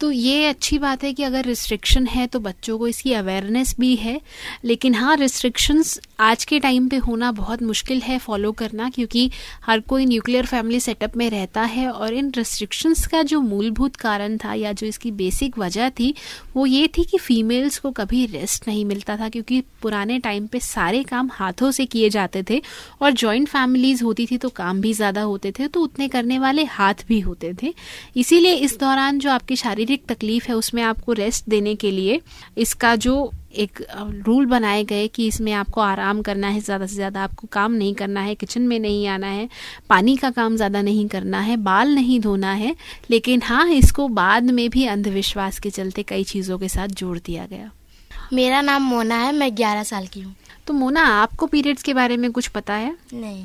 तो 0.00 0.10
ये 0.10 0.46
अच्छी 0.46 0.78
बात 0.78 1.04
है 1.04 1.12
कि 1.12 1.22
अगर 1.22 1.44
रिस्ट्रिक्शन 1.44 2.06
है 2.06 2.26
तो 2.26 2.38
बच्चों 2.40 2.78
को 2.78 2.86
इसकी 2.88 3.12
अवेयरनेस 3.12 3.74
भी 3.80 3.94
है। 3.96 4.20
लेकिन 4.64 4.94
हाँ 4.94 5.16
रिस्ट्रिक्शंस 5.16 5.98
आज 6.20 6.44
के 6.44 6.58
टाइम 6.60 6.88
पे 6.88 6.96
होना 6.96 7.30
बहुत 7.32 7.62
मुश्किल 7.62 8.00
है 8.02 8.18
फॉलो 8.18 8.50
करना 8.52 8.88
क्योंकि 8.90 9.30
हर 9.64 9.80
कोई 9.80 10.06
न्यूक्लियर 10.06 10.46
फैमिली 10.46 10.80
सेटअप 10.80 11.16
में 11.16 11.28
रहता 11.30 11.62
है 11.62 11.88
और 11.90 12.14
इन 12.14 12.30
रिस्ट्रिक्शंस 12.36 13.06
का 13.06 13.22
जो 13.22 13.40
मूलभूत 13.40 13.96
कारण 13.96 14.36
था 14.36 14.54
या 14.54 14.72
जो 14.72 14.86
इसकी 14.86 15.10
बेसिक 15.12 15.58
वजह 15.58 15.90
थी, 15.90 16.14
वो 16.56 16.66
ये 16.66 16.88
थी 16.88 17.04
कि 17.04 17.18
फीमेल्स 17.18 17.78
को 17.78 17.90
कभी 17.90 18.24
रेस्ट 18.26 18.68
नहीं 18.68 18.84
मिलता 18.84 19.16
था 19.16 19.28
क्योंकि 19.28 19.62
पुराने 19.82 20.18
टाइम 20.18 20.46
पे 20.46 20.60
सारे 20.60 21.02
काम 21.04 21.30
हाथों 21.32 21.70
से 21.70 21.86
किए 21.86 22.10
जाते 22.10 22.42
थे 22.50 22.60
और 23.02 23.10
जॉइंट 23.12 23.48
फैमिलीज़ 23.48 24.04
होती 24.04 24.26
थी 24.26 24.38
तो 24.38 24.48
काम 24.48 24.80
भी 24.80 24.92
ज़्यादा 24.92 25.22
होते 25.22 25.52
थे 25.58 25.68
तो 25.68 25.80
उतने 25.80 26.08
करने 26.08 26.38
वाले 26.38 26.64
हाथ 26.66 27.06
भी 27.08 27.20
होते 27.20 27.54
थे। 27.62 27.74
इसीलिए 28.16 28.54
इस 28.56 28.78
दौरान 28.80 29.18
जो 29.18 29.30
आपकी 29.30 29.56
शारीरिक 29.56 29.84
तकलीफ़ 30.08 30.46
है 30.48 30.54
उसमें 30.54 30.82
आपको 30.82 31.12
रेस्ट 31.12 31.48
देने 31.48 31.74
के 31.74 31.90
लिए। 31.90 32.20
इसका 32.58 32.94
जो 32.96 33.32
एक 33.54 33.82
रूल 34.26 34.46
बनाए 34.46 34.82
गए 34.84 35.06
कि 35.08 35.26
इसमें 35.26 35.52
आपको 35.52 35.80
आराम 35.80 36.22
करना 36.22 36.48
है 36.48 36.60
ज़्यादा 36.60 36.86
से 36.86 36.94
ज़्यादा 36.94 37.22
आपको 37.24 37.46
काम 37.52 37.72
नहीं 37.72 37.94
करना 37.94 38.20
है 38.20 38.34
किचन 38.34 38.62
में 38.62 38.78
नहीं 38.78 39.06
आना 39.08 39.26
है 39.26 39.48
पानी 39.90 40.16
का 40.16 40.30
काम 40.30 40.56
ज़्यादा 40.56 40.82
नहीं 40.82 41.06
करना 41.08 41.40
है 41.40 41.56
बाल 41.56 41.94
नहीं 41.94 42.20
धोना 42.20 42.52
है 42.54 42.74
लेकिन 43.10 43.42
हाँ 43.42 43.66
इसको 43.68 44.08
बाद 44.10 44.50
में 44.50 44.68
भी 44.70 44.86
अंधविश्वास 44.86 45.58
के 45.58 45.70
चलते 45.70 46.02
कई 46.02 46.24
चीज़ों 46.24 46.58
के 46.58 46.68
साथ 46.68 46.88
जोड़ 46.88 47.18
दिया 47.18 47.46
गया। 47.46 47.70
मेरा 48.32 48.60
नाम 48.60 48.82
मोना 48.82 49.16
है 49.16 49.32
मैं 49.32 49.54
ग्यारह 49.56 49.82
साल 49.82 50.06
की 50.06 50.20
हूँ। 50.20 50.34
तो 50.66 50.72
मोना 50.72 51.02
आपको 51.14 51.46
पीरियड्स 51.46 51.82
के 51.82 51.94
बारे 51.94 52.16
में 52.16 52.30
कुछ 52.32 52.48
पता 52.48 52.74
है? 52.74 52.96
नहीं। 53.14 53.44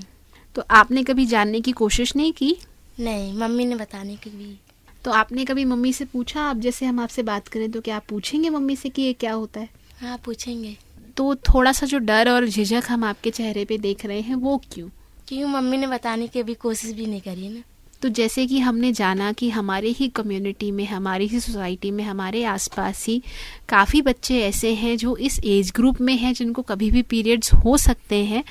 तो 0.55 0.63
आपने 0.71 1.03
कभी 1.03 1.25
जानने 1.25 1.61
की 1.61 1.71
कोशिश 1.73 2.15
नहीं 2.15 2.31
की? 2.33 2.55
नहीं 2.99 3.33
मम्मी 3.33 3.65
ने 3.65 3.75
बताने 3.75 4.15
की 4.15 4.29
भी 4.29 4.57
तो 5.03 5.11
आपने 5.11 5.45
कभी 5.45 5.65
मम्मी 5.65 5.93
से 5.93 6.05
पूछा? 6.05 6.41
आप 6.41 6.57
जैसे 6.57 6.85
हम 6.85 6.99
आपसे 6.99 7.23
बात 7.23 7.47
करें 7.47 7.71
तो 7.71 7.81
क्या 7.81 7.95
आप 7.95 8.05
पूछेंगे 8.09 8.49
मम्मी 8.49 8.75
से 8.75 8.89
कि 8.89 9.01
ये 9.01 9.13
क्या 9.13 9.33
होता 9.33 9.59
है? 9.59 9.69
हाँ 10.01 10.17
पूछेंगे। 10.25 10.77
तो 11.17 11.35
थोड़ा 11.35 11.71
सा 11.71 11.85
जो 11.85 11.97
डर 11.97 12.29
और 12.29 12.47
झिझक 12.47 12.83
हम 12.89 13.03
आपके 13.03 13.29
चेहरे 13.29 13.65
पे 13.65 13.77
देख 13.77 14.05
रहे 14.05 14.21
हैं 14.21 14.35
वो 14.35 14.61
क्यों? 14.73 14.89
क्यों? 15.27 15.49
मम्मी 15.49 15.77
ने 15.77 15.87
बताने 15.87 16.27
की 16.27 16.39
अभी 16.39 16.53
कोशिश 16.53 16.91
भी 16.91 17.05
नहीं 17.05 17.21
करी 17.21 17.49
ना। 17.49 17.61
तो 18.01 18.09
जैसे 18.09 18.45
कि 18.47 18.59
हमने 18.59 18.91
जाना 18.91 19.31
कि 19.31 19.49
हमारे 19.49 19.89
ही 19.89 20.07
कम्युनिटी 20.07 20.71
में 20.71 20.85
हमारी 20.85 21.27
ही 21.27 21.39
सोसाइटी 21.39 21.91
में 21.91 22.03
हमारे 22.03 22.43
आसपास 22.43 23.05
ही 23.07 23.21
काफ़ी 23.69 24.01
बच्चे 24.01 24.39
ऐसे 24.41 24.73
हैं 24.73 24.97
जो 24.97 25.15
इस 25.17 25.39
एज 25.45 25.71
ग्रुप 25.75 26.01
में 26.01 26.15
हैं 26.17 26.33
जिनको 26.33 26.61
कभी 26.61 26.91
भी 26.91 27.01
पीरियड्स 27.01 27.53
हो 27.53 27.77
सकते 27.77 28.23
हैं 28.25 28.43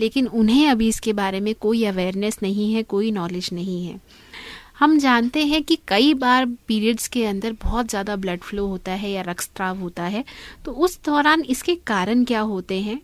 लेकिन 0.00 0.26
उन्हें 0.26 0.68
अभी 0.68 0.88
इसके 0.88 1.12
बारे 1.12 1.40
में 1.40 1.54
कोई 1.54 1.84
अवेयरनेस 1.84 2.38
नहीं 2.42 2.72
है 2.72 2.82
कोई 2.82 3.10
नॉलेज 3.10 3.50
नहीं 3.52 3.86
है। 3.86 4.00
हम 4.78 4.98
जानते 4.98 5.44
हैं 5.44 5.62
कि 5.62 5.76
कई 5.88 6.12
बार 6.14 6.44
पीरियड्स 6.68 7.06
के 7.08 7.24
अंदर 7.24 7.52
बहुत 7.62 7.88
ज़्यादा 7.88 8.14
ब्लड 8.16 8.40
फ्लो 8.40 8.66
होता 8.66 8.92
है 8.92 9.10
या 9.10 9.22
रक्तस्राव 9.22 9.78
होता 9.78 10.02
है। 10.04 10.24
तो 10.64 10.72
उस 10.72 10.98
दौरान 11.06 11.42
इसके 11.44 11.74
कारण 11.86 12.22
क्या 12.24 12.40
होते 12.40 12.80
हैं? 12.80 13.00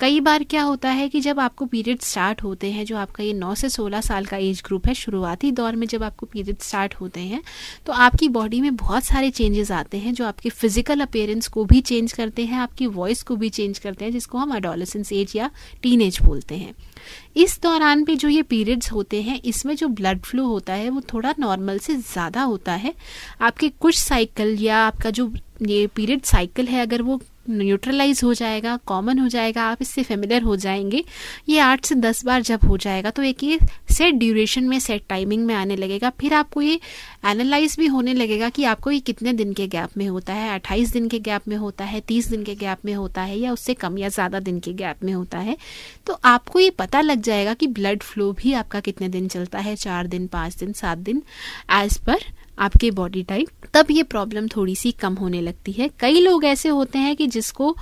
कई 0.00 0.20
बार 0.20 0.44
क्या 0.44 0.62
होता 0.62 0.90
है 0.90 1.08
कि 1.08 1.20
जब 1.20 1.40
आपको 1.40 1.66
पीरियड 1.66 2.00
स्टार्ट 2.00 2.42
होते 2.42 2.70
हैं, 2.72 2.84
जो 2.84 2.96
आपका 2.96 3.24
ये 3.24 3.32
9 3.34 3.54
से 3.54 3.68
16 3.68 4.00
साल 4.00 4.24
का 4.24 4.36
एज 4.36 4.62
ग्रुप 4.66 4.86
है, 4.86 4.94
शुरुआती 4.94 5.50
दौर 5.52 5.76
में 5.76 5.86
जब 5.86 6.02
आपको 6.02 6.26
पीरियड 6.26 6.60
स्टार्ट 6.60 6.94
होते 6.94 7.20
हैं 7.22 7.42
तो 7.86 7.92
आपकी 7.92 8.28
बॉडी 8.28 8.60
में 8.60 8.74
बहुत 8.76 9.04
सारे 9.04 9.30
चेंजेस 9.30 9.70
आते 9.72 9.98
हैं, 9.98 10.14
जो 10.14 10.24
आपके 10.26 10.50
फ़िज़िकल 10.50 11.00
अपेयरेंस 11.00 11.48
को 11.48 11.64
भी 11.64 11.80
चेंज 11.82 12.12
करते 12.12 12.44
हैं, 12.44 12.58
आपकी 12.58 12.86
वॉइस 12.88 13.22
को 13.22 13.36
भी 13.36 13.48
चेंज 13.50 13.78
करते 13.78 14.04
हैं, 14.04 14.12
जिसको 14.12 14.38
हम 14.38 14.54
अडोलसेंस 14.56 15.12
एज 15.12 15.32
या 15.36 15.50
टीन 15.82 16.10
बोलते 16.22 16.56
हैं। 16.56 16.74
इस 17.36 17.58
दौरान 17.62 18.04
पे 18.04 18.16
जो 18.16 18.28
ये 18.28 18.42
पीरियड्स 18.42 18.92
होते 18.92 19.22
हैं, 19.22 19.40
इसमें 19.42 19.74
जो 19.76 19.88
ब्लड 19.88 20.20
फ्लो 20.20 20.46
होता 20.46 20.72
है, 20.72 20.88
वो 20.90 21.00
थोड़ा 21.12 21.34
नॉर्मल 21.38 21.78
से 21.78 21.96
ज़्यादा 21.96 22.42
होता 22.42 22.72
है। 22.72 22.94
आपके 23.40 23.68
कुछ 23.80 23.98
साइकिल 23.98 24.56
या 24.60 24.78
आपका 24.78 25.10
जो 25.10 25.32
ये 25.62 25.86
पीरियड 25.86 26.22
साइकिल 26.22 26.66
है, 26.66 26.82
अगर 26.82 27.02
वो 27.02 27.20
न्यूट्रलाइज 27.48 28.20
हो 28.24 28.32
जाएगा 28.34 28.76
कॉमन 28.86 29.18
हो 29.18 29.28
जाएगा, 29.28 29.62
आप 29.62 29.82
इससे 29.82 30.02
फेमिलियर 30.02 30.42
हो 30.42 30.56
जाएँगे। 30.56 31.04
ये 31.48 31.58
आठ 31.58 31.84
से 31.84 31.94
दस 31.94 32.24
बार 32.24 32.42
जब 32.42 32.64
हो 32.64 32.76
जाएगा 32.76 33.10
तो 33.10 33.22
एक 33.22 33.44
ये 33.44 33.58
सेट 33.90 34.14
ड्यूरेशन 34.14 34.64
में 34.64 34.78
सेट 34.80 35.02
टाइमिंग 35.08 35.44
में 35.46 35.54
आने 35.54 35.76
लगेगा। 35.76 36.10
फिर 36.20 36.34
आपको 36.34 36.62
ये 36.62 36.78
एनालाइज 37.26 37.76
भी 37.78 37.86
होने 37.86 38.14
लगेगा 38.14 38.48
कि 38.48 38.64
आपको 38.64 38.90
ये 38.90 39.00
कितने 39.00 39.32
दिन 39.32 39.52
के 39.52 39.66
गैप 39.66 39.96
में 39.96 40.06
होता 40.08 40.32
है। 40.32 40.54
अट्ठाईस 40.54 40.92
दिन 40.92 41.08
के 41.08 41.18
गैप 41.20 41.48
में 41.48 41.56
होता 41.56 41.84
है, 41.84 42.00
तीस 42.00 42.28
दिन 42.28 42.44
के 42.44 42.54
गैप 42.54 42.84
में 42.84 42.94
होता 42.94 43.22
है, 43.22 43.38
या 43.38 43.52
उससे 43.52 43.74
कम 43.74 43.98
या 43.98 44.08
ज़्यादा 44.08 44.40
दिन 44.40 44.60
के 44.60 44.72
गैप 44.72 45.04
में 45.04 45.12
होता 45.12 45.38
है। 45.38 45.56
तो 46.06 46.18
आपको 46.24 46.60
ये 46.60 46.70
पता 46.70 47.00
लग 47.00 47.22
जाएगा 47.22 47.54
कि 47.54 47.66
ब्लड 47.68 48.02
फ्लो 48.02 48.32
भी 48.32 48.52
आपका 48.52 48.80
कितने 48.80 49.08
दिन 49.08 49.28
चलता 49.28 49.58
है? 49.58 49.76
चार 49.76 50.06
दिन, 50.06 50.26
पाँच 50.26 50.56
दिन, 50.56 50.72
सात 50.72 50.98
दिन 50.98 51.22
एज 51.74 51.98
पर 51.98 52.24
आपके 52.58 52.90
बॉडी 52.90 53.22
टाइप 53.22 53.48
तब 53.74 53.90
ये 53.90 54.02
प्रॉब्लम 54.04 54.46
थोड़ी 54.48 54.74
सी 54.76 54.92
कम 54.92 55.14
होने 55.14 55.40
लगती 55.40 55.72
है। 55.72 55.88
कई 56.00 56.20
लोग 56.20 56.44
ऐसे 56.44 56.68
होते 56.68 56.98
हैं 56.98 57.14
कि 57.16 57.26
जिसको 57.28 57.74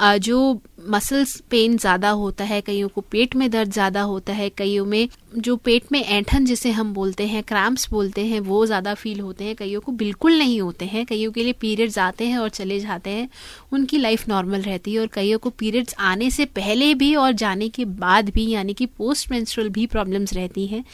जो 0.00 0.60
मसल्स 0.88 1.36
पेन 1.50 1.76
ज़्यादा 1.78 2.10
होता 2.10 2.44
है, 2.44 2.60
कईयों 2.60 2.88
को 2.88 3.00
पेट 3.02 3.34
में 3.36 3.50
दर्द 3.50 3.72
ज़्यादा 3.72 4.02
होता 4.02 4.32
है, 4.32 4.48
कईयों 4.50 4.84
में 4.86 5.08
जो 5.38 5.56
पेट 5.58 5.90
में 5.92 6.00
ऐठन 6.00 6.44
जिसे 6.44 6.70
हम 6.70 6.92
बोलते 6.94 7.26
हैं 7.26 7.42
क्रैम्प्स 7.42 7.88
बोलते 7.90 8.24
हैं, 8.26 8.40
वो 8.40 8.64
ज़्यादा 8.66 8.94
फील 8.94 9.20
होते 9.20 9.44
हैं, 9.44 9.54
कईयों 9.56 9.80
को 9.80 9.92
बिल्कुल 9.94 10.38
नहीं 10.38 10.60
होते 10.60 10.84
हैं, 10.84 11.04
कईयों 11.06 11.32
के 11.32 11.44
लिए 11.44 11.52
पीरियड्स 11.52 11.98
आते 11.98 12.26
हैं 12.26 12.38
और 12.38 12.48
चले 12.50 12.78
जाते 12.80 13.10
हैं, 13.10 13.28
उनकी 13.72 13.98
लाइफ 13.98 14.28
नॉर्मल 14.28 14.62
रहती 14.62 14.94
है 14.94 15.00
और 15.00 15.06
कईयों 15.06 15.38
को 15.38 15.50
पीरियड्स 15.50 15.94
आने 16.00 16.30
से 16.30 16.44
पहले 16.56 16.92
भी 16.94 17.14
और 17.14 17.32
जाने 17.34 17.68
के 17.68 17.84
बाद 17.84 18.30
भी, 18.30 18.48
यानी 18.48 18.74
कि 18.74 18.86
पोस्ट 18.88 19.30
मेंस्ट्रुअल 19.30 19.68
भी 19.68 19.86
प्रॉब्लम्स 19.86 20.34
रहती 20.34 20.66
हैं। 20.66 20.84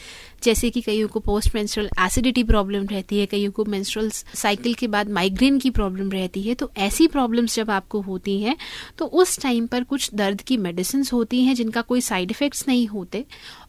जैसे 0.45 0.69
कि 0.69 0.81
कईयों 0.81 1.07
को 1.07 1.19
पोस्ट 1.19 1.55
मेंस्ट्रुअल 1.55 1.89
एसिडिटी 2.05 2.43
प्रॉब्लम 2.43 2.85
रहती 2.87 3.19
है, 3.19 3.25
कईयों 3.25 3.51
को 3.51 3.65
मेंस्ट्रुअल 3.65 4.09
साइकिल 4.09 4.73
के 4.73 4.87
बाद 4.87 5.09
माइग्रेन 5.09 5.57
की 5.59 5.69
प्रॉब्लम 5.69 6.11
रहती 6.11 6.41
है 6.41 6.55
तो 6.55 6.71
ऐसी 6.77 7.07
प्रॉब्लम्स 7.07 7.55
जब 7.55 7.71
आपको 7.71 8.01
होती 8.01 8.39
हैं 8.41 8.55
तो 8.97 9.05
उस 9.05 9.39
टाइम 9.41 9.67
पर 9.67 9.83
कुछ 9.83 10.09
दर्द 10.13 10.41
की 10.41 10.57
मेडिसिन 10.57 11.03
होती 11.13 11.43
हैं 11.43 11.55
जिनका 11.55 11.81
कोई 11.81 12.01
साइड 12.01 12.31
इफ़ेक्ट्स 12.31 12.67
नहीं 12.67 12.87
होते 12.87 13.25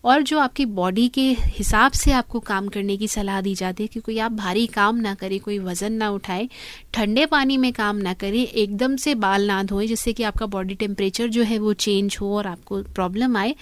और 0.07 0.23
जो 0.23 0.39
आपकी 0.39 0.65
बॉडी 0.67 1.09
के 1.09 1.23
हिसाब 1.41 1.93
से 1.93 2.13
आपको 2.13 2.41
काम 2.41 2.69
करने 2.69 2.97
की 2.97 3.09
सलाह 3.09 3.41
दी 3.41 3.55
जाती 3.55 3.83
है 3.83 3.87
कि 3.87 4.01
कोई 4.01 4.19
आप 4.19 4.33
भारी 4.33 4.67
काम 4.67 4.97
ना 4.97 5.15
करें, 5.15 5.41
कोई 5.41 5.59
वज़न 5.59 5.93
ना 5.93 6.11
उठाए, 6.11 6.49
ठंडे 6.95 7.27
पानी 7.27 7.57
में 7.57 7.73
काम 7.73 7.97
ना 7.97 8.13
करें, 8.15 8.43
एकदम 8.43 8.97
से 8.97 9.15
बाल 9.15 9.47
ना 9.47 9.63
धोएँ, 9.63 9.87
जिससे 9.87 10.13
कि 10.13 10.23
आपका 10.23 10.47
बॉडी 10.47 10.75
टेम्परेचर 10.75 11.29
जो 11.29 11.43
है 11.43 11.59
वो 11.59 11.73
चेंज 11.73 12.19
हो 12.21 12.37
और 12.37 12.47
आपको 12.47 12.83
प्रॉब्लम 12.83 13.37
आए। 13.37 13.55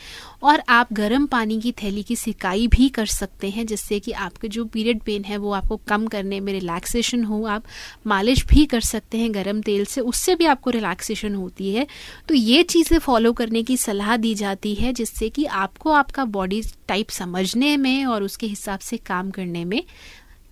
और 0.42 0.62
आप 0.68 0.88
गर्म 0.92 1.26
पानी 1.26 1.60
की 1.60 1.72
थैली 1.72 2.02
की 2.02 2.16
सिकाई 2.16 2.66
भी 2.66 2.88
कर 2.88 3.06
सकते 3.06 3.50
हैं, 3.50 3.66
जिससे 3.66 4.00
कि 4.00 4.12
आपके 4.12 4.48
जो 4.48 4.64
पीरियड 4.64 5.00
पेन 5.00 5.24
है 5.24 5.36
वो 5.36 5.52
आपको 5.52 5.76
कम 5.88 6.06
करने 6.06 6.40
में 6.40 6.52
रिलैक्सेशन 6.52 7.24
हो। 7.24 7.44
आप 7.46 7.64
मालिश 8.06 8.46
भी 8.46 8.66
कर 8.66 8.80
सकते 8.80 9.18
हैं 9.18 9.34
गर्म 9.34 9.60
तेल 9.60 9.84
से, 9.84 10.00
उससे 10.00 10.34
भी 10.34 10.44
आपको 10.44 10.70
रिलैक्सेशन 10.70 11.34
होती 11.34 11.74
है। 11.74 11.86
तो 12.28 12.34
ये 12.34 12.62
चीज़ें 12.62 12.98
फॉलो 12.98 13.32
करने 13.32 13.62
की 13.62 13.76
सलाह 13.76 14.16
दी 14.16 14.34
जाती 14.34 14.74
है, 14.74 14.92
जिससे 14.92 15.28
कि 15.28 15.44
आपको 15.44 15.90
आपका 15.90 16.24
बॉडी 16.34 16.62
टाइप 16.88 17.10
समझने 17.10 17.76
में 17.76 18.04
और 18.06 18.22
उसके 18.22 18.46
हिसाब 18.46 18.78
से 18.78 18.96
काम 18.96 19.30
करने 19.30 19.64
में 19.64 19.82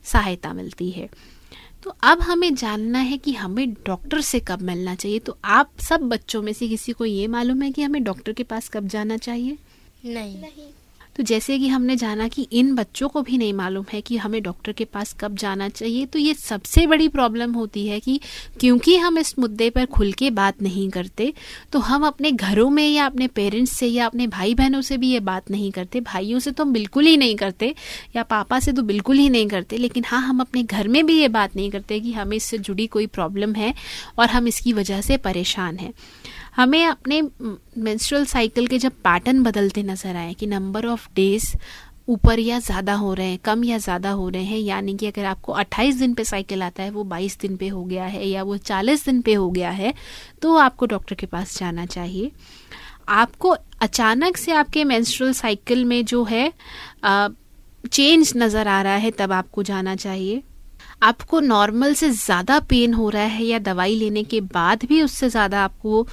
सहायता 0.04 0.52
मिलती 0.52 0.90
है। 0.90 1.08
तो 1.82 1.90
अब 2.02 2.20
हमें 2.20 2.54
जानना 2.54 2.98
है 2.98 3.18
कि 3.18 3.32
हमें 3.32 3.72
डॉक्टर 3.72 4.20
से 4.20 4.40
कब 4.40 4.62
मिलना 4.62 4.94
चाहिए। 4.94 5.18
तो 5.18 5.38
आप 5.44 5.70
सब 5.80 6.00
बच्चों 6.00 6.42
में 6.42 6.52
से 6.52 6.68
किसी 6.68 6.92
को 6.92 7.04
ये 7.04 7.26
मालूम 7.26 7.62
है 7.62 7.70
कि 7.70 7.82
हमें 7.82 8.02
डॉक्टर 8.04 8.32
के 8.32 8.42
पास 8.42 8.68
कब 8.68 8.88
जाना 8.88 9.16
चाहिए? 9.16 9.58
नहीं। 10.04 10.40
नहीं। 10.40 10.70
तो 11.16 11.22
जैसे 11.22 11.58
कि 11.58 11.68
हमने 11.68 11.96
जाना 11.96 12.28
कि 12.28 12.46
इन 12.52 12.74
बच्चों 12.74 13.08
को 13.08 13.22
भी 13.22 13.38
नहीं 13.38 13.52
मालूम 13.52 13.84
है 13.92 14.00
कि 14.00 14.16
हमें 14.16 14.40
डॉक्टर 14.42 14.72
के 14.72 14.84
पास 14.84 15.14
कब 15.20 15.36
जाना 15.36 15.68
चाहिए 15.70 16.06
तो 16.06 16.18
ये 16.18 16.34
सबसे 16.34 16.86
बड़ी 16.86 17.08
प्रॉब्लम 17.08 17.52
होती 17.52 17.86
है 17.86 17.98
कि 18.00 18.18
क्योंकि 18.60 18.96
हम 18.96 19.18
इस 19.18 19.38
मुद्दे 19.38 19.68
पर 19.70 19.86
खुल 19.88 20.12
के 20.12 20.30
बात 20.32 20.62
नहीं 20.62 20.88
करते 20.90 21.32
तो 21.72 21.78
हम 21.80 22.06
अपने 22.06 22.32
घरों 22.32 22.68
में 22.70 22.88
या 22.88 23.06
अपने 23.06 23.26
पेरेंट्स 23.30 23.72
से 23.72 23.86
या 23.86 24.06
अपने 24.06 24.26
भाई 24.28 24.54
बहनों 24.54 24.80
से 24.82 24.96
भी 24.96 25.10
ये 25.10 25.20
बात 25.22 25.50
नहीं 25.50 25.70
करते। 25.72 26.00
भाइयों 26.02 26.38
से 26.38 26.50
तो 26.50 26.64
हम 26.64 26.72
बिल्कुल 26.72 27.06
ही 27.06 27.16
नहीं 27.16 27.36
करते, 27.36 27.74
या 28.16 28.22
पापा 28.24 28.58
से 28.60 28.72
तो 28.72 28.82
बिल्कुल 28.82 29.18
ही 29.18 29.28
नहीं 29.30 29.48
करते, 29.48 29.76
लेकिन 29.76 30.04
हाँ 30.06 30.20
हम 30.22 30.40
अपने 30.40 30.62
घर 30.62 30.88
में 30.88 31.04
भी 31.06 31.20
ये 31.20 31.28
बात 31.30 31.56
नहीं 31.56 31.70
करते 31.70 32.00
कि 32.00 32.12
हमें 32.12 32.36
इससे 32.36 32.58
जुड़ी 32.60 32.86
कोई 32.88 33.06
प्रॉब्लम 33.08 33.54
है 33.54 33.74
और 34.18 34.30
हम 34.30 34.48
इसकी 34.48 34.72
वजह 34.72 35.00
से 35.00 35.16
परेशान 35.18 35.76
हैं। 35.76 35.92
हमें 36.56 36.84
अपने 36.86 37.20
मेंस्ट्रुअल 37.78 38.24
साइकिल 38.26 38.66
के 38.66 38.78
जब 38.78 38.92
पैटर्न 39.04 39.42
बदलते 39.42 39.82
नज़र 39.82 40.16
आए 40.16 40.32
कि 40.34 40.46
नंबर 40.46 40.86
ऑफ़ 40.86 41.01
डेज़ 41.16 41.54
ऊपर 42.08 42.38
या 42.38 42.58
ज़्यादा 42.60 42.94
हो 42.94 43.12
रहे 43.14 43.26
हैं, 43.26 43.38
कम 43.38 43.62
या 43.64 43.78
ज़्यादा 43.78 44.10
हो 44.10 44.28
रहे 44.28 44.44
हैं, 44.44 44.58
यानी 44.58 44.94
कि 44.96 45.06
अगर 45.06 45.24
आपको 45.24 45.52
28 45.54 45.98
दिन 45.98 46.14
पे 46.14 46.24
साइकिल 46.24 46.62
आता 46.62 46.82
है, 46.82 46.90
वो 46.90 47.04
22 47.06 47.38
दिन 47.40 47.56
पे 47.56 47.68
हो 47.68 47.84
गया 47.84 48.04
है 48.06 48.26
या 48.26 48.42
वो 48.42 48.56
40 48.58 49.04
दिन 49.04 49.20
पे 49.22 49.34
हो 49.34 49.50
गया 49.50 49.70
है 49.72 49.92
तो 50.42 50.56
आपको 50.58 50.86
डॉक्टर 50.86 51.14
के 51.14 51.26
पास 51.26 51.58
जाना 51.58 51.86
चाहिए। 51.86 52.30
आपको 53.10 53.56
अचानक 53.82 54.36
से 54.36 54.52
आपके 54.52 54.84
मेंस्ट्रुअल 54.84 55.32
साइकिल 55.34 55.84
में 55.84 56.04
जो 56.04 56.24
है 56.24 56.52
चेंज 57.04 58.32
नज़र 58.36 58.68
आ 58.68 58.80
रहा 58.82 58.94
है, 58.94 59.10
तब 59.10 59.32
आपको 59.32 59.62
जाना 59.62 59.96
चाहिए। 59.96 60.42
आपको 61.02 61.40
नॉर्मल 61.40 61.94
से 61.94 62.10
ज़्यादा 62.10 62.58
पेन 62.62 62.94
हो 62.94 63.08
रहा 63.10 63.22
है 63.24 63.44
या 63.44 63.58
दवाई 63.60 63.94
लेने 63.94 64.22
के 64.24 64.40
बाद 64.42 64.84
भी 64.88 65.02
उससे 65.02 65.28
ज़्यादा 65.30 65.64
आपको 65.64 66.06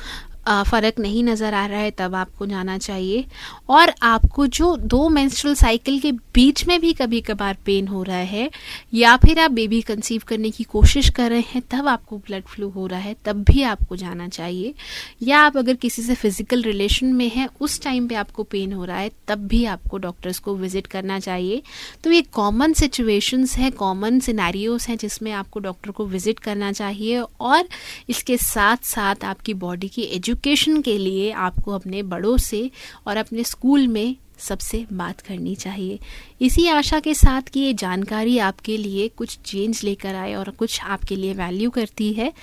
फ़र्क 0.49 0.99
नहीं 0.99 1.23
नज़र 1.23 1.53
आ 1.53 1.65
रहा 1.65 1.79
है, 1.79 1.91
तब 1.91 2.15
आपको 2.15 2.45
जाना 2.45 2.77
चाहिए। 2.77 3.25
और 3.69 3.93
आपको 4.03 4.45
जो 4.47 4.75
दो 4.77 5.07
मेंस्ट्रुअल 5.09 5.55
साइकिल 5.55 5.99
के 5.99 6.11
बीच 6.11 6.65
में 6.67 6.79
भी 6.81 6.93
कभी 6.93 7.19
कभार 7.21 7.57
पेन 7.65 7.87
हो 7.87 8.01
रहा 8.03 8.17
है, 8.17 8.49
या 8.93 9.15
फिर 9.17 9.39
आप 9.39 9.51
बेबी 9.51 9.81
कंसीव 9.81 10.21
करने 10.27 10.51
की 10.51 10.63
कोशिश 10.63 11.09
कर 11.09 11.29
रहे 11.29 11.43
हैं, 11.47 11.61
तब 11.71 11.87
आपको 11.87 12.17
ब्लड 12.17 12.43
फ्लू 12.43 12.69
हो 12.69 12.87
रहा 12.87 12.99
है, 12.99 13.15
तब 13.25 13.43
भी 13.43 13.63
आपको 13.63 13.95
जाना 13.95 14.27
चाहिए। 14.27 14.73
या 15.23 15.39
आप 15.39 15.57
अगर 15.57 15.73
किसी 15.75 16.01
से 16.01 16.15
फ़िज़िकल 16.15 16.63
रिलेशन 16.63 17.13
में 17.13 17.29
हैं, 17.29 17.47
उस 17.61 17.81
टाइम 17.81 18.07
पे 18.07 18.15
आपको 18.15 18.43
पेन 18.43 18.73
हो 18.73 18.85
रहा 18.85 18.97
है, 18.97 19.11
तब 19.27 19.47
भी 19.47 19.63
आपको 19.65 19.97
डॉक्टर्स 19.97 20.39
को 20.39 20.55
विज़िट 20.55 20.87
करना 20.87 21.19
चाहिए। 21.19 21.61
तो 22.03 22.11
ये 22.11 22.21
कॉमन 22.21 22.73
सिचुएशंस 22.73 23.57
हैं 23.57 23.71
कॉमन 23.71 24.19
सिनेरियोज 24.19 24.85
हैं, 24.89 24.97
जिसमें 24.97 25.31
आपको 25.31 25.59
डॉक्टर 25.59 25.91
को 25.91 26.05
विज़िट 26.05 26.39
करना 26.39 26.71
चाहिए, 26.71 27.19
और 27.19 27.67
इसके 28.09 28.37
साथ 28.37 28.77
साथ 28.85 29.23
आपकी 29.23 29.53
बॉडी 29.53 29.87
की 29.87 30.01
एजुकेशन 30.01 30.37
एजुकेशन 30.39 30.81
के 30.81 30.97
लिए 30.97 31.31
आपको 31.31 31.71
अपने 31.71 32.03
बड़ों 32.03 32.37
से 32.37 32.71
और 33.07 33.17
अपने 33.17 33.43
स्कूल 33.43 33.87
में 33.87 34.15
सबसे 34.39 34.85
बात 34.93 35.21
करनी 35.21 35.55
चाहिए। 35.55 35.99
इसी 36.41 36.67
आशा 36.67 36.99
के 36.99 37.13
साथ 37.13 37.41
कि 37.41 37.59
ये 37.59 37.73
जानकारी 37.73 38.37
आपके 38.39 38.77
लिए 38.77 39.07
कुछ 39.07 39.37
चेंज 39.45 39.81
लेकर 39.83 40.15
आए 40.15 40.33
और 40.33 40.49
कुछ 40.49 40.79
आपके 40.81 41.15
लिए 41.15 41.33
वैल्यू 41.33 41.69
करती 41.69 42.13
है। 42.13 42.33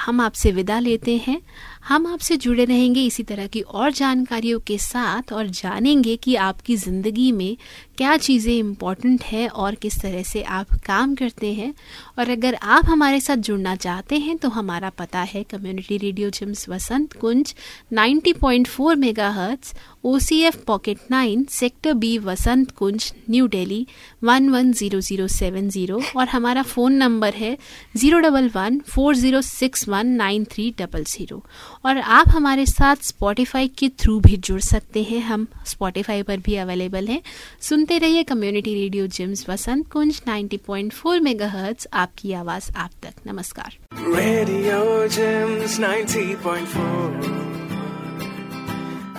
हम 0.00 0.20
आपसे 0.20 0.50
विदा 0.52 0.78
लेते 0.78 1.16
हैं। 1.26 1.40
हम 1.88 2.06
आपसे 2.06 2.36
जुड़े 2.36 2.64
रहेंगे 2.64 3.02
इसी 3.02 3.22
तरह 3.22 3.46
की 3.46 3.60
और 3.60 3.92
जानकारियों 3.92 4.58
के 4.66 4.76
साथ 4.78 5.32
और 5.32 5.46
जानेंगे 5.48 6.16
कि 6.16 6.34
आपकी 6.36 6.76
ज़िंदगी 6.76 7.30
में 7.32 7.56
क्या 7.98 8.16
चीज़ें 8.16 8.52
इंपॉर्टेंट 8.52 9.22
हैं 9.24 9.48
और 9.48 9.74
किस 9.74 10.00
तरह 10.00 10.22
से 10.22 10.42
आप 10.56 10.74
काम 10.86 11.14
करते 11.14 11.52
हैं। 11.54 11.72
और 12.18 12.30
अगर 12.30 12.54
आप 12.54 12.88
हमारे 12.88 13.20
साथ 13.20 13.36
जुड़ना 13.48 13.74
चाहते 13.76 14.18
हैं 14.18 14.36
तो 14.38 14.48
हमारा 14.48 14.90
पता 14.98 15.20
है 15.22 15.42
community 15.50 15.96
radio 15.98 16.30
JIMS 16.30 16.68
Vasant 16.68 17.12
Kunj 17.20 17.54
90.4 17.94 18.38
point 18.40 18.66
four 18.66 18.96
megahertz 19.30 19.74
O 20.04 20.18
C 20.18 20.40
F 20.42 20.58
pocket 20.66 20.98
nine, 21.10 21.44
sector 21.50 21.94
B 21.94 22.16
Vasant 22.18 22.70
Kunj, 22.70 23.12
new 23.30 23.46
Delhi, 23.46 23.86
one 24.24 24.48
one 24.50 24.72
zero 24.72 25.00
zero 25.00 25.26
seven 25.28 25.68
zero. 25.70 26.00
और 26.16 26.28
हमारा 26.28 26.62
फ़ोन 26.64 26.92
नंबर 26.94 27.34
है 27.34 27.56
zero 27.96 28.18
double 28.18 28.50
one 28.54 28.78
four 28.88 29.14
zero 29.16 29.40
six 29.42 29.88
one 29.88 30.06
nine 30.16 30.44
three 30.52 30.70
double 30.78 31.04
zero. 31.06 31.42
और 31.84 31.98
आप 31.98 32.28
हमारे 32.28 32.66
साथ 32.66 32.96
Spotify 33.02 33.68
के 33.68 33.88
through 33.88 34.20
भी 34.20 34.36
जुड़ 34.36 34.60
सकते 34.60 35.02
हैं। 35.02 35.20
हम 35.20 35.46
स्पॉटिफाई 35.66 36.22
पर 36.22 36.36
भी 36.36 36.54
अवेलेबल 36.54 37.06
हैं। 37.06 37.22
सुनते 37.60 37.98
रहिए 37.98 38.22
community 38.22 38.74
radio 38.74 39.06
JIMS 39.06 39.48
Vasant 39.48 39.90
Kunj 39.90 40.22
90.4 40.28 41.20
megahertz 41.20 41.88
आपकी 41.92 42.32
आवाज़ 42.32 42.72
आप 42.76 42.90
तक। 43.02 43.12
नमस्कार। 43.26 43.76
रेडियो 43.94 45.08
जिम्स 45.08 45.80
90.4 45.80 47.38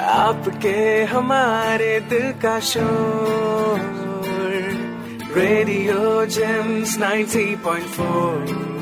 आपके 0.01 1.03
हमारे 1.03 1.99
दिल 1.99 2.31
का 2.31 2.59
शोर। 2.59 3.99
Radio 5.29 6.25
Gems 6.25 6.97
90.4 6.97 8.78